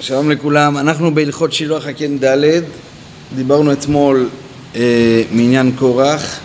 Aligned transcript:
שלום 0.00 0.30
לכולם, 0.30 0.78
אנחנו 0.78 1.14
בהלכות 1.14 1.52
שילוח 1.52 1.86
הקן 1.86 2.18
ד', 2.18 2.62
דיברנו 3.36 3.72
אתמול 3.72 4.28
אה, 4.76 5.22
מעניין 5.30 5.72
קורח, 5.76 6.40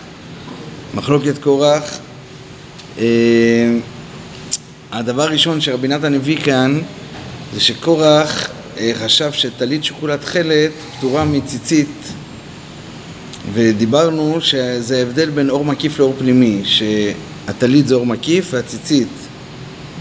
מחלוקת 0.94 1.38
קורח. 1.38 1.98
אה, 2.98 3.04
הדבר 4.92 5.22
הראשון 5.22 5.60
שרבי 5.60 5.88
נתן 5.88 6.14
הביא 6.14 6.40
כאן 6.40 6.80
זה 7.54 7.60
שקורח 7.60 8.50
אה, 8.78 8.92
חשב 8.94 9.32
שטלית 9.32 9.84
שוקולת 9.84 10.20
תכלת 10.20 10.70
פטורה 10.98 11.24
מציצית 11.24 12.12
ודיברנו 13.52 14.40
שזה 14.40 15.02
הבדל 15.02 15.30
בין 15.30 15.50
אור 15.50 15.64
מקיף 15.64 15.98
לאור 15.98 16.14
פנימי, 16.18 16.62
שהטלית 16.64 17.88
זה 17.88 17.94
אור 17.94 18.06
מקיף 18.06 18.48
והציצית 18.50 19.08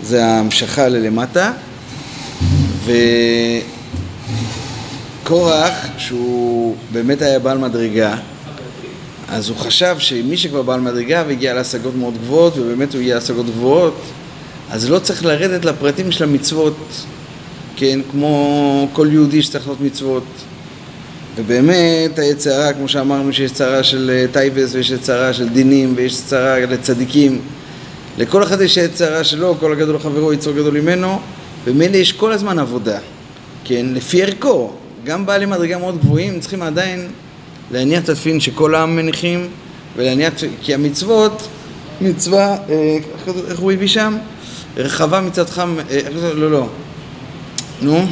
זה 0.04 0.26
המשכה 0.26 0.90
ללמטה 0.90 1.52
וקורח, 5.24 5.74
שהוא 5.98 6.76
באמת 6.92 7.22
היה 7.22 7.40
בעל 7.40 7.58
מדרגה, 7.58 8.16
אז 9.30 9.50
הוא 9.50 9.58
חשב 9.58 9.96
שמי 10.00 10.38
שכבר 10.38 10.62
בעל 10.62 10.80
מדרגה 10.80 11.24
והגיע 11.28 11.54
להשגות 11.54 11.96
מאוד 11.96 12.14
גבוהות, 12.18 12.58
ובאמת 12.58 12.94
הוא 12.94 13.02
הגיע 13.02 13.16
להשגות 13.16 13.46
גבוהות, 13.46 14.02
אז 14.70 14.90
לא 14.90 15.00
צריך 15.00 15.26
לרדת 15.26 15.66
לפרטים 15.66 16.12
של 16.12 16.24
המצוות, 16.24 16.78
כן, 17.76 18.00
כמו 18.12 18.88
כל 18.94 19.08
יהודי 19.12 19.42
שצריך 19.42 19.68
לעשות 19.68 19.82
מצוות. 19.82 20.24
ובאמת 21.36 22.20
היצרה, 22.20 22.74
כמו 22.74 22.88
שאמרנו, 22.88 23.34
שיש 23.34 23.52
צרה 23.52 23.84
של 23.84 24.26
טייבס 24.32 24.76
ויש 24.76 24.94
צרה 24.94 25.34
של 25.34 25.50
דינים 25.50 25.94
ויש 25.96 26.22
צרה 26.26 26.60
לצדיקים. 26.60 27.42
לכל 28.18 28.44
אחד 28.44 28.62
יש 28.62 28.80
צרה 28.94 29.24
שלו, 29.24 29.56
כל 29.60 29.72
הגדול 29.72 29.96
לחברו 29.96 30.34
יצור 30.34 30.54
גדול 30.54 30.82
ממנו. 30.82 31.20
ומילא 31.66 31.98
יש 31.98 32.12
כל 32.12 32.32
הזמן 32.32 32.60
עבודה, 32.60 33.00
כן, 33.64 33.86
לפי 33.94 34.24
ערכו. 34.24 34.72
גם 35.04 35.26
בעלי 35.26 35.46
מדרגה 35.46 35.78
מאוד 35.78 36.00
גבוהים 36.00 36.40
צריכים 36.40 36.62
עדיין 36.62 37.08
להניח 37.72 38.04
את 38.04 38.10
התפילין 38.10 38.40
שכל 38.40 38.76
העם 38.76 38.96
מניחים 38.96 39.48
ולהניח, 39.96 40.34
כי 40.62 40.74
המצוות, 40.74 41.48
מצווה, 42.02 42.58
אה, 42.70 42.98
איך 43.50 43.60
הוא 43.60 43.72
הביא 43.72 43.88
שם? 43.88 44.18
רחבה 44.78 45.22
מצדך, 45.22 45.60
אה, 45.60 46.00
לא, 46.34 46.52
לא, 46.52 46.68
נו. 47.82 48.06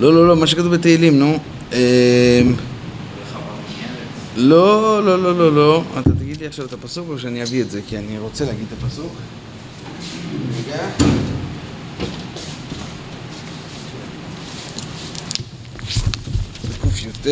לא, 0.00 0.14
לא, 0.14 0.28
לא, 0.28 0.36
מה 0.36 0.46
שכתוב 0.46 0.74
בתהילים, 0.74 1.18
נו. 1.18 1.38
אה, 1.72 2.42
לא, 4.36 5.04
לא, 5.04 5.22
לא, 5.22 5.38
לא, 5.38 5.52
לא. 5.52 5.82
תגיד 6.36 6.44
לי 6.44 6.48
עכשיו 6.48 6.66
את 6.66 6.72
הפסוק 6.72 7.08
או 7.08 7.18
שאני 7.18 7.42
אביא 7.42 7.62
את 7.62 7.70
זה, 7.70 7.80
כי 7.88 7.98
אני 7.98 8.18
רוצה 8.18 8.44
להגיד 8.44 8.66
את 8.72 8.82
הפסוק. 8.82 9.12
רגע. 10.58 10.88
קי"ט, 16.94 17.26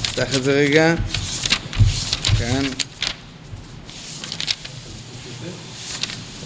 נפתח 0.00 0.36
את 0.36 0.44
זה 0.44 0.52
רגע. 0.52 0.94
כאן. 2.38 2.62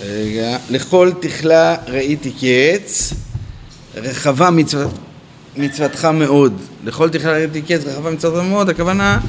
רגע. 0.02 0.58
לכל 0.70 1.12
תכלה 1.20 1.76
ראיתי 1.86 2.32
קץ, 2.32 3.12
רחבה 3.94 4.50
מצוות, 4.50 4.94
מצוותך 5.56 6.04
מאוד. 6.04 6.60
לכל 6.84 7.10
תכלה 7.10 7.32
ראיתי 7.32 7.62
קץ, 7.62 7.80
רחבה 7.84 8.10
מצוותך 8.10 8.44
מאוד, 8.48 8.68
הכוונה 8.68 9.20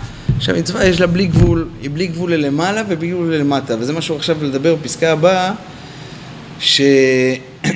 שהמצווה 0.42 0.86
יש 0.86 1.02
לה 1.02 1.08
בלי 1.08 1.26
גבול, 1.26 1.68
היא 1.82 1.90
בלי 1.94 2.08
גבול 2.08 2.34
ללמעלה 2.34 2.84
ובלי 2.90 3.10
גבול 3.10 3.36
ללמטה, 3.36 3.76
וזה 3.80 3.94
מה 3.94 4.02
שהוא 4.02 4.18
עכשיו 4.18 4.44
לדבר 4.44 4.76
בפסקה 4.76 5.12
הבאה 5.12 5.54
ש... 6.60 6.82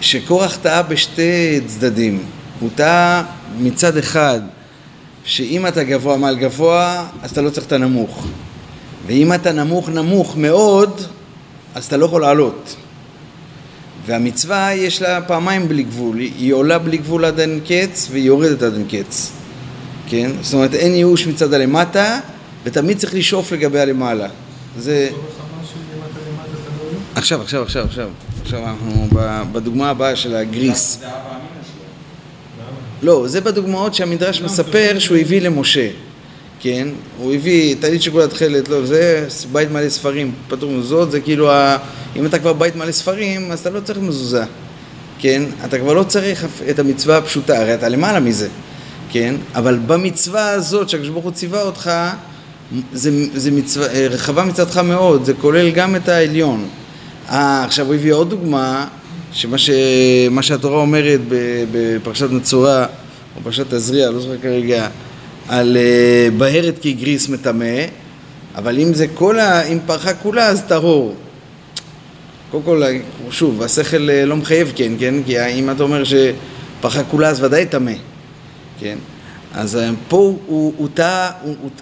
שקורח 0.00 0.56
טעה 0.56 0.82
בשתי 0.82 1.60
צדדים. 1.66 2.24
הוא 2.60 2.70
טעה 2.74 3.24
מצד 3.58 3.96
אחד, 3.96 4.40
שאם 5.24 5.66
אתה 5.66 5.84
גבוה 5.84 6.16
מעל 6.16 6.36
גבוה, 6.36 7.06
אז 7.22 7.30
אתה 7.30 7.42
לא 7.42 7.50
צריך 7.50 7.66
את 7.66 7.72
הנמוך. 7.72 8.26
ואם 9.06 9.32
אתה 9.32 9.52
נמוך 9.52 9.88
נמוך 9.88 10.36
מאוד, 10.36 11.00
אז 11.74 11.86
אתה 11.86 11.96
לא 11.96 12.04
יכול 12.06 12.20
לעלות. 12.20 12.76
והמצווה 14.06 14.74
יש 14.74 15.02
לה 15.02 15.20
פעמיים 15.20 15.68
בלי 15.68 15.82
גבול, 15.82 16.18
היא 16.18 16.52
עולה 16.52 16.78
בלי 16.78 16.96
גבול 16.96 17.24
עד 17.24 17.40
אין 17.40 17.60
קץ 17.68 18.08
והיא 18.10 18.24
יורדת 18.24 18.62
עד 18.62 18.74
אין 18.74 18.84
קץ. 18.88 19.39
כן? 20.10 20.30
זאת 20.42 20.54
אומרת 20.54 20.74
אין 20.74 20.94
ייאוש 20.94 21.26
מצד 21.26 21.52
הלמטה 21.54 22.20
ותמיד 22.64 22.98
צריך 22.98 23.14
לשאוף 23.14 23.52
לגבי 23.52 23.80
הלמעלה. 23.80 24.28
זה... 24.78 25.08
עכשיו, 27.14 27.42
עכשיו, 27.42 27.62
עכשיו, 27.62 27.84
עכשיו. 27.84 28.08
עכשיו 28.42 28.60
אנחנו 28.64 29.08
בדוגמה 29.52 29.90
הבאה 29.90 30.16
של 30.16 30.36
הגריס. 30.36 31.02
לא, 33.02 33.24
זה 33.28 33.40
בדוגמאות 33.40 33.94
שהמדרש 33.94 34.42
מספר 34.42 34.98
שהוא 34.98 35.16
הביא 35.16 35.42
למשה. 35.42 35.88
כן? 36.60 36.88
הוא 37.18 37.34
הביא 37.34 37.76
טלית 37.80 38.02
שכולה 38.02 38.28
תכלת, 38.28 38.68
לא, 38.68 38.86
זה 38.86 39.28
בית 39.52 39.70
מלא 39.70 39.88
ספרים, 39.88 40.32
פטור 40.48 40.70
מזוזות, 40.70 41.10
זה 41.10 41.20
כאילו, 41.20 41.50
ה... 41.50 41.76
אם 42.16 42.26
אתה 42.26 42.38
כבר 42.38 42.52
בית 42.52 42.76
מלא 42.76 42.92
ספרים, 42.92 43.52
אז 43.52 43.60
אתה 43.60 43.70
לא 43.70 43.80
צריך 43.80 43.98
מזוזה, 43.98 44.44
כן? 45.18 45.42
אתה 45.64 45.78
כבר 45.78 45.92
לא 45.92 46.02
צריך 46.02 46.46
את 46.70 46.78
המצווה 46.78 47.16
הפשוטה, 47.16 47.60
הרי 47.60 47.74
אתה 47.74 47.88
למעלה 47.88 48.20
מזה, 48.20 48.48
כן? 49.10 49.34
אבל 49.54 49.78
במצווה 49.86 50.50
הזאת 50.50 50.88
שהקדוש 50.88 51.08
ברוך 51.08 51.24
הוא 51.24 51.32
ציווה 51.32 51.62
אותך, 51.62 51.90
זה, 52.92 53.10
זה 53.34 53.50
מצווה, 53.50 53.86
רחבה 54.10 54.44
מצדך 54.44 54.78
מאוד, 54.78 55.24
זה 55.24 55.34
כולל 55.34 55.70
גם 55.70 55.96
את 55.96 56.08
העליון. 56.08 56.68
אה, 57.28 57.64
עכשיו 57.64 57.86
הוא 57.86 57.94
הביא 57.94 58.12
עוד 58.12 58.30
דוגמה, 58.30 58.86
שמה 59.32 59.58
ש... 59.58 59.70
שהתורה 60.40 60.80
אומרת 60.80 61.20
בפרשת 61.72 62.30
נצורה, 62.30 62.86
או 63.36 63.40
פרשת 63.42 63.74
תזריע, 63.74 64.10
לא 64.10 64.20
זוכר 64.20 64.36
כרגע, 64.42 64.88
על 65.48 65.76
uh, 65.76 66.34
בהרת 66.38 66.78
כי 66.80 66.92
גריס 66.92 67.28
מטמא, 67.28 67.84
אבל 68.56 68.78
אם 68.78 68.94
זה 68.94 69.06
כל 69.14 69.38
ה... 69.38 69.62
אם 69.62 69.78
פרחה 69.86 70.14
כולה 70.14 70.46
אז 70.46 70.62
טהור. 70.68 71.14
קודם 72.50 72.62
כל, 72.62 72.82
שוב, 73.30 73.62
השכל 73.62 74.10
אה, 74.10 74.24
לא 74.24 74.36
מחייב 74.36 74.72
כן, 74.76 74.92
כן? 74.98 75.14
כי 75.26 75.48
אם 75.50 75.70
אתה 75.70 75.82
אומר 75.82 76.02
שפרחה 76.04 77.02
כולה 77.02 77.28
אז 77.28 77.42
ודאי 77.42 77.66
טמא, 77.66 77.92
כן? 78.80 78.98
אז 79.54 79.76
אה, 79.76 79.90
פה 80.08 80.36
הוא 80.46 80.88
טעה, 80.94 81.30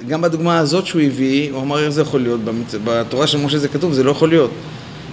גם 0.09 0.23
בדוגמה 0.23 0.59
הזאת 0.59 0.87
שהוא 0.87 1.03
הביא, 1.03 1.53
הוא 1.53 1.63
אמר 1.63 1.85
איך 1.85 1.89
זה 1.89 2.01
יכול 2.01 2.21
להיות, 2.21 2.41
בתורה 2.85 3.27
של 3.27 3.39
משה 3.39 3.59
זה 3.59 3.69
כתוב, 3.69 3.93
זה 3.93 4.05
לא 4.05 4.11
יכול 4.11 4.29
להיות. 4.29 4.51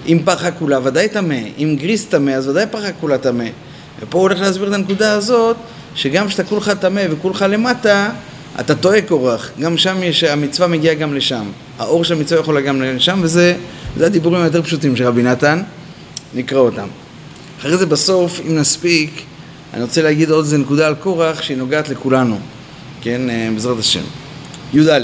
אם 0.07 0.19
פחה 0.25 0.51
כולה 0.51 0.79
ודאי 0.83 1.09
טמא, 1.09 1.39
אם 1.57 1.75
גריס 1.79 2.05
טמא 2.05 2.31
אז 2.31 2.47
ודאי 2.47 2.65
פחה 2.71 2.91
כולה 2.91 3.17
טמא. 3.17 3.45
ופה 3.99 4.17
הוא 4.17 4.21
הולך 4.21 4.39
להסביר 4.41 4.67
את 4.67 4.73
הנקודה 4.73 5.11
הזאת, 5.11 5.55
שגם 5.95 6.27
כשאתה 6.27 6.43
כולך 6.43 6.69
טמא 6.69 7.03
וכולך 7.09 7.45
למטה, 7.49 8.09
אתה 8.59 8.75
טועה 8.75 9.01
קורח. 9.01 9.51
גם 9.59 9.77
שם 9.77 10.03
יש, 10.03 10.23
המצווה 10.23 10.67
מגיעה 10.67 10.95
גם 10.95 11.13
לשם. 11.13 11.45
האור 11.79 12.03
של 12.03 12.13
המצווה 12.13 12.41
יכול 12.41 12.55
להגיע 12.55 12.69
גם 12.69 12.81
לשם, 12.81 13.19
וזה 13.23 13.55
הדיבורים 13.99 14.41
היותר 14.41 14.63
פשוטים 14.63 14.95
של 14.95 15.07
רבי 15.07 15.23
נתן. 15.23 15.61
נקרא 16.33 16.59
אותם. 16.59 16.87
אחרי 17.59 17.77
זה 17.77 17.85
בסוף, 17.85 18.39
אם 18.47 18.55
נספיק, 18.55 19.25
אני 19.75 19.83
רוצה 19.83 20.01
להגיד 20.01 20.29
עוד 20.29 20.45
איזה 20.45 20.57
נקודה 20.57 20.87
על 20.87 20.95
קורח 20.95 21.41
שהיא 21.41 21.57
נוגעת 21.57 21.89
לכולנו, 21.89 22.39
כן, 23.01 23.29
אה, 23.29 23.49
בעזרת 23.53 23.79
השם. 23.79 24.03
י"א, 24.73 24.99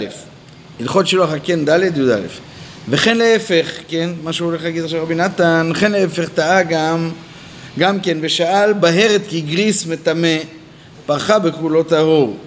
הלכות 0.80 1.08
שילוח 1.08 1.30
הקן 1.30 1.66
ד' 1.66 1.98
י"א. 1.98 2.20
וכן 2.90 3.18
להפך, 3.18 3.72
כן, 3.88 4.10
מה 4.24 4.34
שהוא 4.34 4.46
הולך 4.46 4.64
להגיד 4.64 4.84
עכשיו 4.84 5.04
רבי 5.04 5.16
נתן, 5.16 5.72
וכן 5.72 5.92
להפך 5.92 6.30
טעה 6.30 6.64
גם, 6.64 7.10
גם 7.80 8.00
כן, 8.00 8.18
ושאל 8.22 8.74
בהרת 8.74 9.22
כי 9.30 9.42
גריס 9.42 9.86
מטמא, 9.86 10.38
פרחה 11.06 11.40
בכולו 11.40 11.84
טהור. 11.84 12.38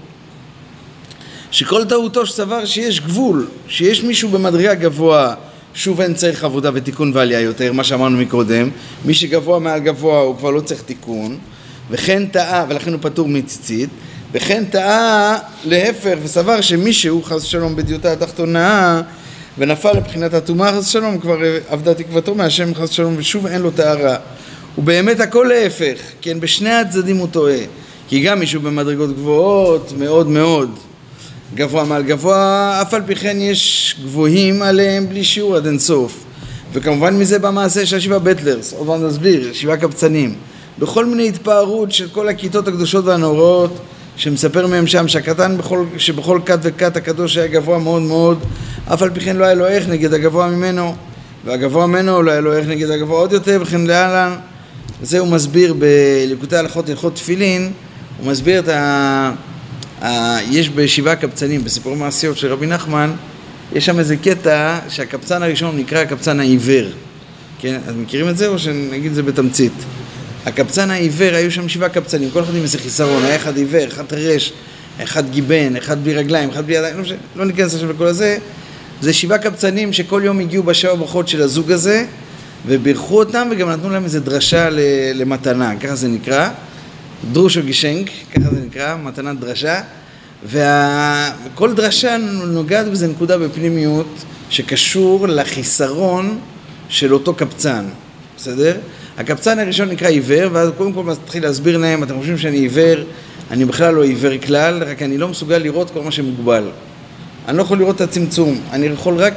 שכל 1.51 1.85
טעותו 1.85 2.27
שסבר 2.27 2.65
שיש 2.65 3.01
גבול, 3.01 3.47
שיש 3.69 4.03
מישהו 4.03 4.29
במדרגה 4.29 4.75
גבוה, 4.75 5.35
שוב 5.75 6.01
אין 6.01 6.15
צריך 6.15 6.45
עבודה 6.45 6.71
ותיקון 6.75 7.11
ועלייה 7.15 7.41
יותר, 7.41 7.73
מה 7.73 7.85
שאמרנו 7.85 8.19
מקודם, 8.19 8.71
מי 9.05 9.15
שגבוה 9.15 9.59
מעל 9.59 9.81
גבוה 9.81 10.21
הוא 10.21 10.37
כבר 10.39 10.51
לא 10.51 10.61
צריך 10.61 10.83
תיקון, 10.83 11.39
וכן 11.91 12.27
טעה, 12.27 12.65
ולכן 12.69 12.93
הוא 12.93 13.01
פטור 13.03 13.29
מציצית, 13.29 13.89
וכן 14.33 14.65
טעה 14.71 15.39
להפך 15.65 16.15
וסבר 16.23 16.61
שמישהו 16.61 17.23
חס 17.23 17.45
ושלום 17.45 17.77
בדיוטה 17.77 18.13
התחתונה 18.13 19.03
ונפל 19.59 19.93
לבחינת 19.93 20.35
הטומאה 20.35 20.73
חס 20.73 20.89
ושלום 20.89 21.19
כבר 21.19 21.39
עבדה 21.69 21.95
תקוותו 21.95 22.35
מהשם 22.35 22.75
חס 22.75 22.91
ושלום 22.91 23.15
ושוב 23.19 23.47
אין 23.47 23.63
לו 23.63 23.71
טהרה. 23.71 24.17
ובאמת 24.79 25.21
הכל 25.21 25.47
להפך, 25.49 25.99
כן 26.21 26.41
בשני 26.41 26.71
הצדדים 26.71 27.17
הוא 27.17 27.29
טועה 27.31 27.59
כי 28.09 28.21
גם 28.21 28.41
מישהו 28.41 28.61
במדרגות 28.61 29.17
גבוהות 29.17 29.93
מאוד 29.99 30.29
מאוד 30.29 30.79
גבוה 31.55 31.85
מעל 31.85 32.03
גבוה, 32.03 32.79
אף 32.83 32.95
על 32.95 33.03
פי 33.07 33.15
כן 33.15 33.37
יש 33.41 33.97
גבוהים 34.05 34.63
עליהם 34.63 35.09
בלי 35.09 35.25
שיעור 35.25 35.57
עד 35.57 35.67
אינסוף 35.67 36.25
וכמובן 36.73 37.19
מזה 37.19 37.39
במעשה 37.39 37.87
של 37.87 37.97
השבעה 37.97 38.19
בטלרס, 38.19 38.73
עוד 38.73 38.87
פעם 38.87 39.07
נסביר, 39.07 39.53
שבעה 39.53 39.77
קבצנים 39.77 40.35
בכל 40.79 41.07
מיני 41.07 41.29
התפארות 41.29 41.93
של 41.93 42.09
כל 42.09 42.29
הכיתות 42.29 42.69
הקדושות 42.69 43.05
והנאורות 43.05 43.79
שמספר 44.17 44.67
מהם 44.67 44.87
שם 44.87 45.09
שהקטן 45.09 45.59
בכל, 45.59 45.85
שבכל 45.99 46.41
כת 46.47 46.59
וכת 46.63 46.97
הקדוש 46.97 47.37
היה 47.37 47.47
גבוה 47.47 47.79
מאוד 47.79 48.03
מאוד 48.03 48.39
אף 48.93 49.03
על 49.03 49.11
פי 49.11 49.21
כן 49.21 49.37
לא 49.37 49.45
היה 49.45 49.55
לו 49.55 49.67
איך 49.67 49.89
נגד 49.89 50.15
הגבוה 50.15 50.49
ממנו 50.49 50.95
והגבוה 51.45 51.87
ממנו 51.87 52.23
לא 52.23 52.31
היה 52.31 52.41
לו 52.41 52.53
ערך 52.53 52.67
נגד 52.67 52.91
הגבוה 52.91 53.19
עוד 53.19 53.33
יותר, 53.33 53.59
וכן 53.63 53.81
להלן. 53.81 54.37
וזה 55.03 55.19
הוא 55.19 55.29
מסביר 55.29 55.75
בליקוטי 55.79 56.57
הלכות 56.57 56.89
הלכות 56.89 57.15
תפילין, 57.15 57.73
הוא 58.19 58.31
מסביר 58.31 58.59
את 58.59 58.69
ה... 58.69 59.33
ה... 60.03 60.37
יש 60.51 60.71
בשבעה 60.71 61.17
קבצנים, 61.17 61.65
בסיפורי 61.65 61.97
מעשיות 61.97 62.39
של 62.39 62.53
רבי 62.53 62.67
נחמן, 62.67 63.11
יש 63.73 63.87
שם 63.87 63.99
איזה 63.99 64.17
קטע 64.17 64.79
שהקבצן 64.89 65.43
הראשון 65.43 65.77
נקרא 65.77 65.99
הקבצן 65.99 66.41
העיוור. 66.41 66.85
כן, 67.59 67.79
אז 67.87 67.95
מכירים 67.97 68.29
את 68.29 68.37
זה 68.37 68.49
או 68.49 68.59
שנגיד 68.59 69.11
את 69.11 69.15
זה 69.15 69.23
בתמצית? 69.23 69.73
הקבצן 70.47 70.91
העיוור, 70.91 71.35
היו 71.35 71.51
שם 71.51 71.69
שבעה 71.69 71.89
קבצנים, 71.89 72.31
כל 72.31 72.43
אחד 72.43 72.55
עם 72.55 72.63
איזה 72.63 72.79
חיסרון, 72.79 73.25
היה 73.25 73.37
אחד 73.37 73.57
עיוור, 73.57 73.87
אחד 73.89 74.05
חירש, 74.11 74.53
אחד 75.03 75.31
גיבן, 75.31 75.77
אחד 75.77 76.05
בלי 76.05 76.15
רגליים, 76.15 76.51
אחד 76.51 76.67
בלי 76.67 76.75
ידיים, 76.75 76.97
לא, 76.99 77.05
לא 77.37 77.45
ניכנס 77.45 77.75
עכשיו 77.75 77.91
לכל 77.91 78.07
הזה. 78.07 78.39
זה 79.01 79.13
שבעה 79.13 79.39
קבצנים 79.39 79.93
שכל 79.93 80.23
יום 80.25 80.41
הגיעו 80.41 80.63
בשבע 80.63 80.95
ברכות 80.95 81.29
של 81.29 81.43
הזוג 81.43 81.73
הזה, 81.73 82.05
ובירכו 82.67 83.19
אותם 83.19 83.49
וגם 83.51 83.71
נתנו 83.71 83.91
להם 83.91 84.05
איזה 84.05 84.21
דרשה 84.21 84.69
למתנה, 85.15 85.77
ככה 85.81 85.95
זה 85.95 86.09
נקרא. 86.09 86.49
דרושו 87.33 87.63
גישנק, 87.63 88.11
ככה 88.35 88.51
זה 88.51 88.61
נקרא, 88.67 88.97
מתנת 88.97 89.41
דרשה. 89.41 89.81
וכל 90.47 91.75
דרשה 91.75 92.17
נוגעת 92.47 92.87
בזה 92.87 93.07
נקודה 93.07 93.39
בפנימיות 93.39 94.25
שקשור 94.51 95.29
לחיסרון 95.29 96.39
של 96.89 97.15
אותו 97.15 97.35
קבצן, 97.35 97.85
בסדר? 98.37 98.77
הקבצן 99.19 99.59
הראשון 99.59 99.89
נקרא 99.89 100.09
עיוור, 100.09 100.49
ואז 100.53 100.71
קודם 100.77 100.93
כל 100.93 101.05
מתחיל 101.05 101.43
להסביר 101.43 101.79
להם, 101.79 102.03
אתם 102.03 102.19
חושבים 102.19 102.39
שאני 102.39 102.57
עיוור, 102.57 102.99
אני 103.51 103.65
בכלל 103.65 103.95
לא 103.95 104.03
עיוור 104.03 104.33
כלל, 104.47 104.83
רק 104.83 105.03
אני 105.03 105.19
לא 105.19 105.29
מסוגל 105.29 105.59
לראות 105.59 105.91
כל 105.91 106.01
מה 106.01 106.11
שמוגבל. 106.11 106.65
אני 107.49 107.57
לא 107.57 107.63
יכול 107.63 107.79
לראות 107.79 107.97
את 107.97 108.01
הצמצום, 108.01 108.61
אני 108.73 108.87
יכול 108.87 109.15
רק 109.17 109.35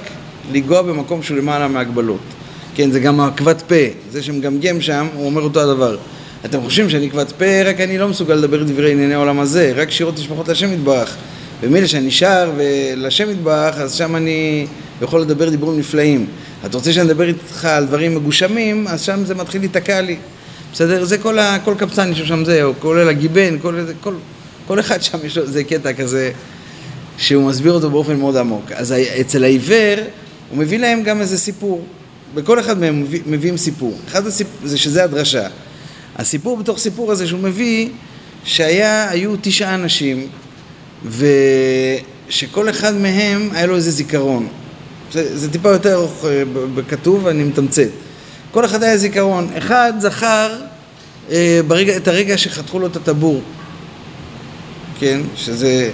לנגוע 0.51 0.81
במקום 0.81 1.23
שהוא 1.23 1.37
למעלה 1.37 1.67
מהגבלות. 1.67 2.19
כן, 2.75 2.91
זה 2.91 2.99
גם 2.99 3.19
הכבד 3.19 3.61
פה, 3.61 3.75
זה 4.11 4.23
שמגמגם 4.23 4.81
שם, 4.81 5.07
הוא 5.13 5.25
אומר 5.25 5.41
אותו 5.41 5.61
הדבר. 5.61 5.97
אתם 6.45 6.61
חושבים 6.61 6.89
שאני 6.89 7.09
כבד 7.09 7.31
פה, 7.37 7.61
רק 7.65 7.81
אני 7.81 7.97
לא 7.97 8.07
מסוגל 8.07 8.35
לדבר 8.35 8.63
דברי 8.63 8.91
ענייני 8.91 9.13
העולם 9.13 9.39
הזה, 9.39 9.73
רק 9.75 9.91
שירות 9.91 10.15
תשפחות 10.15 10.47
להשם 10.47 10.73
יתברך. 10.73 11.15
ומילא 11.61 11.87
שאני 11.87 12.11
שר 12.11 12.51
ולהשם 12.57 13.31
יתברך, 13.31 13.77
אז 13.77 13.93
שם 13.93 14.15
אני 14.15 14.67
יכול 15.01 15.21
לדבר 15.21 15.49
דיבורים 15.49 15.79
נפלאים. 15.79 16.25
אתה 16.65 16.77
רוצה 16.77 16.93
שאני 16.93 17.11
אדבר 17.11 17.27
איתך 17.27 17.65
על 17.65 17.85
דברים 17.85 18.15
מגושמים, 18.15 18.87
אז 18.87 19.01
שם 19.01 19.25
זה 19.25 19.35
מתחיל 19.35 19.61
להיתקע 19.61 20.01
לי. 20.01 20.17
בסדר? 20.73 21.05
זה 21.05 21.17
כל, 21.17 21.39
ה, 21.39 21.59
כל 21.59 21.73
קבצן 21.77 22.11
יש 22.11 22.19
שם 22.19 22.45
זה, 22.45 22.63
או 22.63 22.73
כולל 22.79 23.09
הגיבן, 23.09 23.59
כל, 23.61 23.79
כל, 24.01 24.13
כל 24.67 24.79
אחד 24.79 25.01
שם 25.03 25.17
יש 25.23 25.37
לו 25.37 25.43
איזה 25.43 25.63
קטע 25.63 25.93
כזה 25.93 26.31
שהוא 27.17 27.43
מסביר 27.49 27.71
אותו 27.71 27.89
באופן 27.89 28.15
מאוד 28.15 28.37
עמוק. 28.37 28.71
אז 28.71 28.93
אצל 29.21 29.43
העיוור 29.43 29.97
הוא 30.49 30.57
מביא 30.57 30.79
להם 30.79 31.03
גם 31.03 31.21
איזה 31.21 31.37
סיפור. 31.37 31.85
בכל 32.33 32.59
אחד 32.59 32.79
מהם 32.79 33.01
מביא, 33.01 33.21
מביאים 33.25 33.57
סיפור. 33.57 33.97
אחד 34.07 34.27
הסיפור 34.27 34.67
זה 34.67 34.77
שזה 34.77 35.03
הדרשה. 35.03 35.47
הסיפור 36.15 36.57
בתוך 36.57 36.77
סיפור 36.77 37.11
הזה 37.11 37.27
שהוא 37.27 37.39
מביא, 37.39 37.89
שהיו 38.43 39.35
תשעה 39.41 39.75
אנשים, 39.75 40.27
ושכל 41.05 42.69
אחד 42.69 42.95
מהם 42.95 43.49
היה 43.53 43.65
לו 43.65 43.75
איזה 43.75 43.91
זיכרון. 43.91 44.47
זה, 45.11 45.37
זה 45.37 45.51
טיפה 45.51 45.69
יותר 45.69 45.93
ארוך 45.93 46.25
אה, 46.25 46.43
בכתוב, 46.75 47.27
אני 47.27 47.43
מתמצת. 47.43 47.87
כל 48.51 48.65
אחד 48.65 48.83
היה 48.83 48.97
זיכרון. 48.97 49.49
אחד 49.57 49.93
זכר 49.99 50.55
אה, 51.31 51.59
ברגע, 51.67 51.97
את 51.97 52.07
הרגע 52.07 52.37
שחתכו 52.37 52.79
לו 52.79 52.87
את 52.87 52.95
הטבור, 52.95 53.41
כן? 54.99 55.21
שזה... 55.35 55.91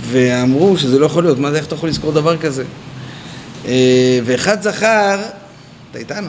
ואמרו 0.00 0.76
שזה 0.76 0.98
לא 0.98 1.06
יכול 1.06 1.22
להיות, 1.22 1.38
מה 1.38 1.50
זה, 1.50 1.56
איך 1.56 1.66
אתה 1.66 1.74
יכול 1.74 1.88
לזכור 1.88 2.12
דבר 2.12 2.36
כזה? 2.36 2.64
אה, 3.66 4.20
ואחד 4.24 4.62
זכר, 4.62 5.20
אתה 5.90 5.98
איתנו, 5.98 6.28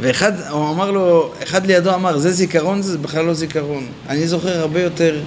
ואחד, 0.00 0.32
הוא 0.50 0.70
אמר 0.70 0.90
לו, 0.90 1.32
אחד 1.42 1.66
לידו 1.66 1.94
אמר, 1.94 2.18
זה 2.18 2.32
זיכרון, 2.32 2.82
זה 2.82 2.98
בכלל 2.98 3.24
לא 3.24 3.34
זיכרון. 3.34 3.86
אני 4.08 4.28
זוכר 4.28 4.60
הרבה 4.60 4.82
יותר 4.82 5.20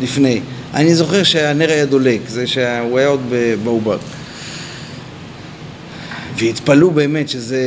לפני. 0.00 0.40
אני 0.74 0.94
זוכר 0.94 1.22
שהנר 1.22 1.70
היה 1.70 1.86
דולק, 1.86 2.20
זה 2.28 2.46
שהוא 2.46 2.98
היה 2.98 3.08
עוד 3.08 3.32
בעובר. 3.64 3.98
והתפלאו 6.38 6.90
באמת 6.90 7.28
שזה... 7.28 7.60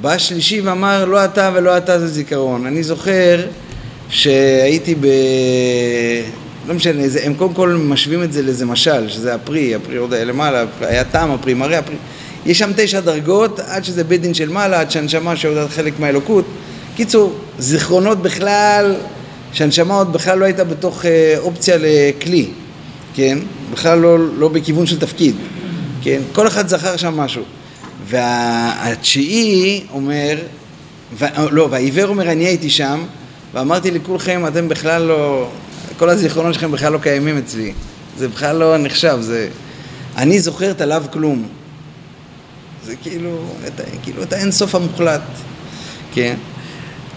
בא 0.00 0.18
שלישי 0.18 0.60
ואמר, 0.60 1.04
לא 1.04 1.24
אתה 1.24 1.50
ולא 1.54 1.76
אתה 1.76 1.98
זה 1.98 2.06
זיכרון. 2.06 2.66
אני 2.66 2.82
זוכר 2.82 3.46
שהייתי 4.08 4.94
ב... 4.94 5.06
לא 6.68 6.74
משנה, 6.74 7.08
זה, 7.08 7.20
הם 7.24 7.34
קודם 7.34 7.54
כל 7.54 7.68
משווים 7.68 8.22
את 8.22 8.32
זה 8.32 8.42
לאיזה 8.42 8.66
משל, 8.66 9.08
שזה 9.08 9.34
הפרי, 9.34 9.74
הפרי 9.74 9.96
עוד 9.96 10.12
היה 10.12 10.24
למעלה, 10.24 10.64
היה 10.80 11.04
טעם 11.04 11.30
הפרי, 11.30 11.54
מראה 11.54 11.78
הפרי. 11.78 11.96
יש 12.46 12.58
שם 12.58 12.70
תשע 12.76 13.00
דרגות, 13.00 13.60
עד 13.60 13.84
שזה 13.84 14.04
בית 14.04 14.20
דין 14.20 14.34
של 14.34 14.48
מעלה, 14.48 14.80
עד 14.80 14.90
שהנשמה 14.90 15.36
שעודד 15.36 15.66
חלק 15.66 16.00
מהאלוקות. 16.00 16.44
קיצור, 16.96 17.32
זיכרונות 17.58 18.22
בכלל, 18.22 18.94
שהנשמה 19.52 19.94
עוד 19.94 20.12
בכלל 20.12 20.38
לא 20.38 20.44
הייתה 20.44 20.64
בתוך 20.64 21.06
אה, 21.06 21.34
אופציה 21.38 21.76
לכלי, 21.78 22.48
כן? 23.14 23.38
בכלל 23.72 23.98
לא, 23.98 24.18
לא 24.18 24.48
בכיוון 24.48 24.86
של 24.86 24.98
תפקיד, 24.98 25.34
כן? 26.02 26.20
כל 26.32 26.46
אחד 26.46 26.68
זכר 26.68 26.96
שם 26.96 27.16
משהו. 27.16 27.42
והתשיעי 28.06 29.86
אומר, 29.92 30.38
ו, 31.18 31.24
לא, 31.50 31.68
והעיוור 31.70 32.08
אומר, 32.08 32.32
אני 32.32 32.44
הייתי 32.44 32.70
שם, 32.70 33.04
ואמרתי 33.54 33.90
לכולכם, 33.90 34.46
אתם 34.46 34.68
בכלל 34.68 35.02
לא, 35.02 35.48
כל 35.98 36.08
הזיכרונות 36.08 36.54
שלכם 36.54 36.72
בכלל 36.72 36.92
לא 36.92 36.98
קיימים 36.98 37.38
אצלי. 37.38 37.72
זה 38.18 38.28
בכלל 38.28 38.56
לא 38.56 38.78
נחשב, 38.78 39.18
זה... 39.20 39.48
אני 40.16 40.40
זוכר 40.40 40.70
את 40.70 40.80
הלאו 40.80 41.02
כלום. 41.12 41.48
זה 42.84 42.96
כאילו, 43.02 43.44
את, 43.66 43.80
כאילו 44.02 44.22
את 44.22 44.32
האינסוף 44.32 44.74
המוחלט, 44.74 45.22
כן? 46.12 46.36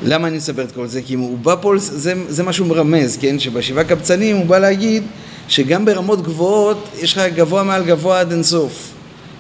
למה 0.04 0.28
אני 0.28 0.38
מספר 0.38 0.64
את 0.64 0.72
כל 0.72 0.88
זה? 0.88 1.02
כי 1.02 1.14
הוא 1.14 1.38
בא 1.38 1.56
פה, 1.62 1.74
זה, 1.78 2.14
זה 2.28 2.44
מה 2.44 2.54
שהוא 2.54 2.68
מרמז, 2.68 3.18
כן? 3.22 3.40
שבשבעה 3.40 3.84
קבצנים 3.84 4.38
הוא 4.38 4.46
בא 4.46 4.60
להגיד 4.60 5.04
שגם 5.48 5.86
ברמות 5.86 6.22
גבוהות 6.22 6.90
יש 7.00 7.18
לך 7.18 7.24
גבוה 7.36 7.64
מעל 7.64 7.84
גבוה 7.84 8.20
עד 8.20 8.32
אינסוף. 8.32 8.95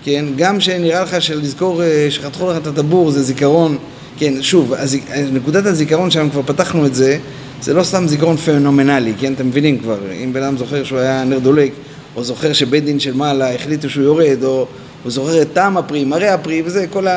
כן? 0.05 0.25
גם 0.35 0.59
שנראה 0.59 1.03
לך 1.03 1.21
שלזכור 1.21 1.83
אה, 1.83 2.07
שחתכו 2.09 2.51
לך 2.51 2.57
את 2.57 2.67
הטבור 2.67 3.11
זה 3.11 3.23
זיכרון, 3.23 3.77
כן, 4.17 4.33
שוב, 4.41 4.73
הזיק, 4.73 5.11
נקודת 5.31 5.65
הזיכרון 5.65 6.11
שם, 6.11 6.29
כבר 6.29 6.41
פתחנו 6.45 6.85
את 6.85 6.95
זה, 6.95 7.17
זה 7.61 7.73
לא 7.73 7.83
סתם 7.83 8.07
זיכרון 8.07 8.37
פנומנלי, 8.37 9.13
כן? 9.19 9.33
אתם 9.33 9.47
מבינים 9.47 9.79
כבר, 9.79 9.97
אם 10.23 10.33
בן 10.33 10.43
אדם 10.43 10.57
זוכר 10.57 10.83
שהוא 10.83 10.99
היה 10.99 11.23
נר 11.23 11.39
דולק, 11.39 11.71
או 12.15 12.23
זוכר 12.23 12.53
שבית 12.53 12.85
דין 12.85 12.99
של 12.99 13.13
מעלה 13.13 13.55
החליטו 13.55 13.89
שהוא 13.89 14.03
יורד, 14.03 14.43
או 14.43 14.67
הוא 15.03 15.11
זוכר 15.11 15.41
את 15.41 15.53
טעם 15.53 15.77
הפרי, 15.77 16.03
מראה 16.03 16.33
הפרי, 16.33 16.61
וזה, 16.65 16.85
כל 16.87 17.07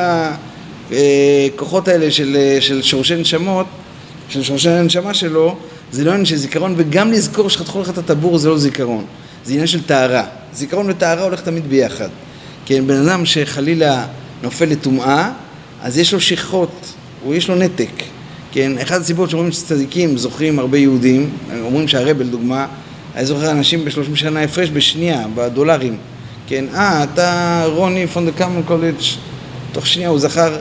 הכוחות 0.91 1.89
אה, 1.89 1.93
האלה 1.93 2.11
של, 2.11 2.37
אה, 2.39 2.57
של 2.61 2.81
שורשי 2.81 3.15
נשמות, 3.15 3.65
של 4.29 4.43
שורשי 4.43 4.69
הנשמה 4.69 5.13
שלו, 5.13 5.55
זה 5.91 6.03
לא 6.03 6.11
עניין 6.11 6.25
של 6.25 6.35
זיכרון, 6.35 6.73
וגם 6.77 7.11
לזכור 7.11 7.49
שחתכו 7.49 7.81
לך 7.81 7.89
את 7.89 7.97
הטבור 7.97 8.37
זה 8.37 8.49
לא 8.49 8.57
זיכרון, 8.57 9.05
זה 9.45 9.51
עניין 9.53 9.67
של 9.67 9.83
טהרה. 9.83 10.23
זיכרון 10.53 10.89
וטהרה 10.89 11.23
הולך 11.23 11.41
תמיד 11.41 11.69
ביחד. 11.69 12.09
כן, 12.69 12.87
בן 12.87 13.07
אדם 13.07 13.25
שחלילה 13.25 14.05
נופל 14.43 14.65
לטומאה, 14.65 15.31
אז 15.81 15.97
יש 15.97 16.13
לו 16.13 16.21
שכחות, 16.21 16.93
הוא 17.23 17.35
יש 17.35 17.49
לו 17.49 17.55
נתק. 17.55 17.91
כן, 18.51 18.77
אחת 18.77 19.01
הסיבות 19.01 19.29
שאומרים 19.29 19.51
שצדיקים 19.51 20.17
זוכרים 20.17 20.59
הרבה 20.59 20.77
יהודים, 20.77 21.29
אומרים 21.61 21.87
שהרבל 21.87 22.25
לדוגמה, 22.25 22.67
היה 23.15 23.25
זוכר 23.25 23.51
אנשים 23.51 23.85
בשלושים 23.85 24.15
שנה 24.15 24.41
הפרש 24.41 24.69
בשנייה, 24.69 25.25
בדולרים. 25.35 25.97
כן, 26.47 26.65
אה, 26.73 27.03
אתה 27.03 27.63
רוני 27.67 28.05
קאמון 28.37 28.63
קולג', 28.63 28.95
תוך 29.71 29.87
שנייה 29.87 30.09
הוא 30.09 30.19
זכר, 30.19 30.57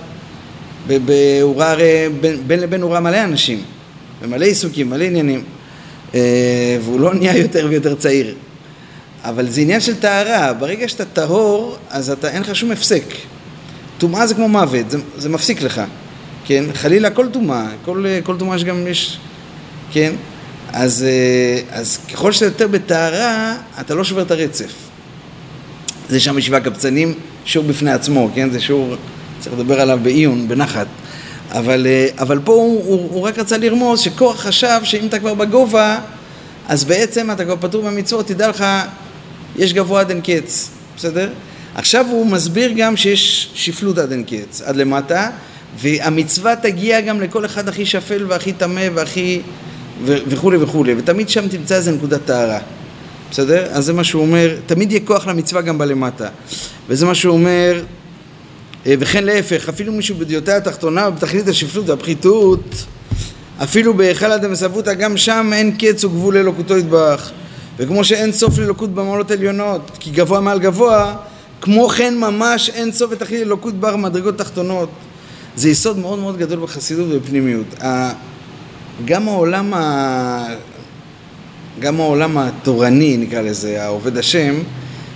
הוא 1.42 1.56
ראה 1.56 1.70
הרי, 1.70 2.08
בין 2.46 2.60
לבין 2.60 2.82
הוא 2.82 2.92
ראה 2.92 3.00
מלא 3.00 3.24
אנשים, 3.24 3.62
ומלא 4.22 4.44
עיסוקים, 4.44 4.90
מלא 4.90 5.04
עניינים, 5.04 5.42
אה, 6.14 6.78
והוא 6.84 7.00
לא 7.00 7.14
נהיה 7.14 7.36
יותר 7.36 7.66
ויותר 7.70 7.94
צעיר. 7.94 8.34
אבל 9.28 9.50
זה 9.50 9.60
עניין 9.60 9.80
של 9.80 9.94
טהרה, 10.00 10.52
ברגע 10.52 10.88
שאתה 10.88 11.04
טהור, 11.04 11.76
אז 11.90 12.10
אתה, 12.10 12.30
אין 12.30 12.42
לך 12.42 12.56
שום 12.56 12.70
הפסק. 12.70 13.04
טומאה 13.98 14.26
זה 14.26 14.34
כמו 14.34 14.48
מוות, 14.48 14.90
זה, 14.90 14.98
זה 15.16 15.28
מפסיק 15.28 15.62
לך, 15.62 15.80
כן? 16.44 16.64
חלילה 16.74 17.10
כל 17.10 17.28
טומאה, 17.32 17.66
כל, 17.84 18.04
כל 18.22 18.36
טומאה 18.38 18.58
שגם 18.58 18.86
יש, 18.86 19.18
כן? 19.92 20.12
אז, 20.72 21.04
אה, 21.08 21.78
אז 21.78 21.98
ככל 22.12 22.32
שאתה 22.32 22.44
יותר 22.44 22.66
בטהרה, 22.66 23.54
אתה 23.80 23.94
לא 23.94 24.04
שובר 24.04 24.22
את 24.22 24.30
הרצף. 24.30 24.72
זה 26.08 26.20
שם 26.20 26.38
ישיבה 26.38 26.60
קבצנים, 26.60 27.14
שיעור 27.44 27.66
בפני 27.66 27.92
עצמו, 27.92 28.30
כן? 28.34 28.50
זה 28.50 28.60
שיעור, 28.60 28.94
צריך 29.40 29.54
לדבר 29.58 29.80
עליו 29.80 29.98
בעיון, 30.02 30.48
בנחת. 30.48 30.86
אבל, 31.50 31.86
אה, 31.86 32.08
אבל 32.18 32.38
פה 32.44 32.52
הוא, 32.52 32.84
הוא, 32.84 33.08
הוא 33.12 33.20
רק 33.22 33.38
רצה 33.38 33.58
לרמוז 33.58 34.00
שכוח 34.00 34.40
חשב 34.40 34.80
שאם 34.82 35.06
אתה 35.06 35.18
כבר 35.18 35.34
בגובה, 35.34 35.98
אז 36.68 36.84
בעצם 36.84 37.30
אתה 37.30 37.44
כבר 37.44 37.56
פטור 37.60 37.82
מהמצוות, 37.82 38.26
תדע 38.26 38.48
לך 38.48 38.64
יש 39.56 39.72
גבוה 39.72 40.00
עד 40.00 40.10
אין 40.10 40.20
קץ, 40.20 40.70
בסדר? 40.96 41.30
עכשיו 41.74 42.06
הוא 42.10 42.26
מסביר 42.26 42.72
גם 42.76 42.96
שיש 42.96 43.50
שפלות 43.54 43.98
עד 43.98 44.12
אין 44.12 44.24
קץ, 44.24 44.62
עד 44.64 44.76
למטה, 44.76 45.30
והמצווה 45.80 46.56
תגיע 46.56 47.00
גם 47.00 47.20
לכל 47.20 47.44
אחד 47.44 47.68
הכי 47.68 47.86
שפל 47.86 48.24
והכי 48.28 48.52
טמא 48.52 48.88
והכי... 48.94 49.40
וכולי 50.04 50.56
וכולי, 50.56 50.94
ותמיד 50.98 51.28
שם 51.28 51.48
תמצא 51.48 51.74
איזה 51.74 51.92
נקודת 51.92 52.20
טהרה, 52.24 52.58
בסדר? 53.30 53.66
אז 53.70 53.84
זה 53.84 53.92
מה 53.92 54.04
שהוא 54.04 54.22
אומר, 54.22 54.56
תמיד 54.66 54.92
יהיה 54.92 55.04
כוח 55.04 55.26
למצווה 55.26 55.62
גם 55.62 55.78
בלמטה. 55.78 56.28
וזה 56.88 57.06
מה 57.06 57.14
שהוא 57.14 57.34
אומר, 57.34 57.82
אה, 58.86 58.94
וכן 58.98 59.24
להפך, 59.24 59.68
אפילו 59.68 59.92
מישהו 59.92 60.14
בדיוטה 60.14 60.56
התחתונה 60.56 61.08
ובתכלית 61.08 61.48
השפלות 61.48 61.88
והפחיתות, 61.88 62.84
אפילו 63.62 63.94
בהיכל 63.94 64.32
הדמסבותא, 64.32 64.94
גם 64.94 65.16
שם 65.16 65.50
אין 65.52 65.76
קץ 65.78 66.04
וגבול 66.04 66.34
לאלוקותו 66.34 66.78
יתברך. 66.78 67.32
וכמו 67.78 68.04
שאין 68.04 68.32
סוף 68.32 68.58
לאלוקות 68.58 68.94
במעלות 68.94 69.30
עליונות, 69.30 69.90
כי 70.00 70.10
גבוה 70.10 70.40
מעל 70.40 70.58
גבוה, 70.58 71.16
כמו 71.60 71.88
כן 71.88 72.18
ממש 72.18 72.70
אין 72.70 72.92
סוף 72.92 73.10
ותכלית 73.12 73.42
אלוקות 73.42 73.74
בר 73.74 73.96
מדרגות 73.96 74.38
תחתונות. 74.38 74.88
זה 75.56 75.68
יסוד 75.68 75.98
מאוד 75.98 76.18
מאוד 76.18 76.38
גדול 76.38 76.58
בחסידות 76.58 77.06
ובפנימיות. 77.10 77.74
גם 79.04 79.28
העולם, 79.28 79.74
ה... 79.74 80.46
גם 81.80 82.00
העולם 82.00 82.38
התורני, 82.38 83.16
נקרא 83.16 83.40
לזה, 83.40 83.82
העובד 83.84 84.16
השם, 84.16 84.54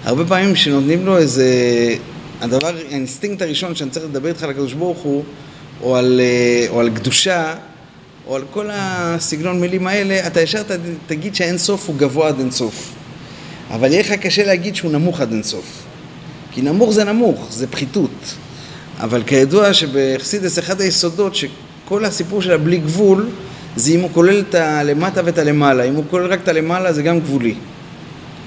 הרבה 0.05 0.25
פעמים 0.25 0.57
שנותנים 0.57 1.07
לו 1.07 1.19
איזה... 1.19 1.47
הדבר, 2.41 2.77
האינסטינקט 2.89 3.43
הראשון 3.43 3.75
שאני 3.75 3.91
צריך 3.91 4.05
לדבר 4.05 4.29
איתך 4.29 4.43
על 4.43 4.51
הקדוש 4.51 4.73
ברוך 4.73 4.99
הוא, 4.99 5.25
או 5.83 5.97
על, 5.97 6.21
אה, 6.21 6.67
או 6.71 6.81
על 6.81 6.91
קדושה, 6.91 7.55
או 8.27 8.37
על 8.37 8.43
כל 8.51 8.69
הסגנון 8.73 9.61
מילים 9.61 9.87
האלה, 9.87 10.27
אתה 10.27 10.41
ישר 10.41 10.63
תגיד 11.07 11.35
שהאין 11.35 11.59
סוף 11.59 11.89
הוא 11.89 11.97
גבוה 11.97 12.29
עד 12.29 12.39
אין 12.39 12.51
סוף. 12.51 12.93
אבל 13.71 13.93
יהיה 13.93 14.01
לך 14.01 14.13
קשה 14.13 14.45
להגיד 14.45 14.77
שהוא 14.77 14.93
נמוך 14.93 15.21
עד 15.21 15.33
אין 15.33 15.43
סוף. 15.43 15.83
כי 16.53 16.63
נמוך 16.63 16.93
זה 16.93 17.05
נמוך, 17.05 17.49
זה 17.51 17.67
פחיתות. 17.67 18.35
אבל 19.01 19.23
כידוע 19.23 19.75
שבחסידס 19.75 20.59
אחד 20.59 20.81
היסודות 20.81 21.35
שכל 21.35 22.05
הסיפור 22.05 22.43
של 22.43 22.53
הבלי 22.53 22.79
גבול 22.79 23.29
זה 23.77 23.93
אם 23.93 24.01
הוא 24.01 24.11
כולל 24.15 24.41
את 24.49 24.55
הלמטה 24.55 25.21
ואת 25.25 25.39
הלמעלה. 25.39 25.85
אם 25.85 25.95
הוא 25.95 26.05
כולל 26.11 26.27
רק 26.27 26.41
את 26.43 26.49
הלמעלה 26.49 26.93
זה 26.93 27.03
גם 27.03 27.21
גבולי. 27.21 27.55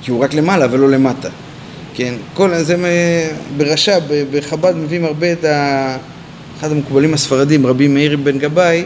כי 0.02 0.12
הוא 0.12 0.24
רק 0.24 0.34
למעלה 0.34 0.68
ולא 0.72 0.90
למטה. 0.90 1.30
כן, 1.94 2.14
כל 2.34 2.58
זה 2.58 2.76
ברש"ב, 3.58 4.24
בחב"ד 4.32 4.76
מביאים 4.76 5.06
הרבה 5.06 5.32
את 5.32 5.44
ה... 5.44 5.98
אחד 6.60 6.72
המקובלים 6.72 7.14
הספרדים, 7.14 7.66
רבי 7.68 7.88
מאיר 7.88 8.18
בן 8.18 8.40
גבאי, 8.40 8.86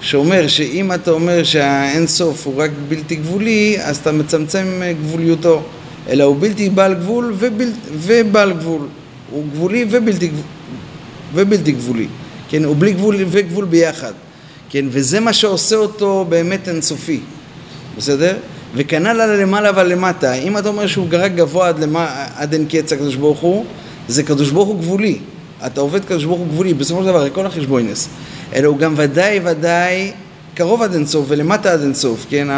שאומר 0.00 0.48
שאם 0.48 0.92
אתה 0.92 1.10
אומר 1.10 1.44
שהאין 1.44 2.06
סוף 2.06 2.46
הוא 2.46 2.62
רק 2.62 2.70
בלתי 2.88 3.16
גבולי, 3.16 3.76
אז 3.80 3.96
אתה 3.96 4.12
מצמצם 4.12 4.66
גבוליותו, 5.02 5.62
אלא 6.08 6.24
הוא 6.24 6.36
בלתי 6.40 6.70
בעל 6.70 6.94
גבול 6.94 7.34
ובל... 7.38 7.68
ובעל 7.92 8.52
גבול. 8.52 8.86
הוא 9.30 9.44
גבולי 9.52 9.86
ובלתי, 9.90 10.30
ובלתי 11.34 11.72
גבולי. 11.72 12.06
כן, 12.48 12.64
הוא 12.64 12.76
בלי 12.78 12.92
גבול 12.92 13.16
וגבול 13.28 13.64
ביחד. 13.64 14.12
כן, 14.70 14.84
וזה 14.88 15.20
מה 15.20 15.32
שעושה 15.32 15.76
אותו 15.76 16.26
באמת 16.28 16.68
אינסופי. 16.68 17.20
בסדר? 17.96 18.36
וכנ"ל 18.74 19.20
על 19.20 19.42
למעלה 19.42 19.70
ועל 19.74 19.92
למטה. 19.92 20.32
אם 20.32 20.58
אתה 20.58 20.68
אומר 20.68 20.86
שהוא 20.86 21.06
רק 21.12 21.32
גבוה 21.34 21.68
עד, 21.68 21.78
למה, 21.78 22.26
עד 22.36 22.52
אין 22.52 22.66
קץ 22.68 22.92
הקדוש 22.92 23.14
ברוך 23.14 23.40
הוא, 23.40 23.64
זה 24.08 24.22
קדוש 24.22 24.50
ברוך 24.50 24.68
הוא 24.68 24.78
גבולי. 24.78 25.18
אתה 25.66 25.80
עובד 25.80 26.04
קדוש 26.04 26.24
ברוך 26.24 26.38
הוא 26.38 26.46
גבולי, 26.46 26.74
בסופו 26.74 27.00
של 27.00 27.06
דבר, 27.06 27.30
כל 27.30 27.46
החשבוינס. 27.46 28.08
אלא 28.54 28.68
הוא 28.68 28.78
גם 28.78 28.94
ודאי 28.96 29.40
ודאי 29.44 30.12
קרוב 30.54 30.82
עד 30.82 30.94
אינסוף 30.94 31.26
ולמטה 31.28 31.72
עד 31.72 31.80
אינסוף, 31.80 32.26
כן? 32.30 32.48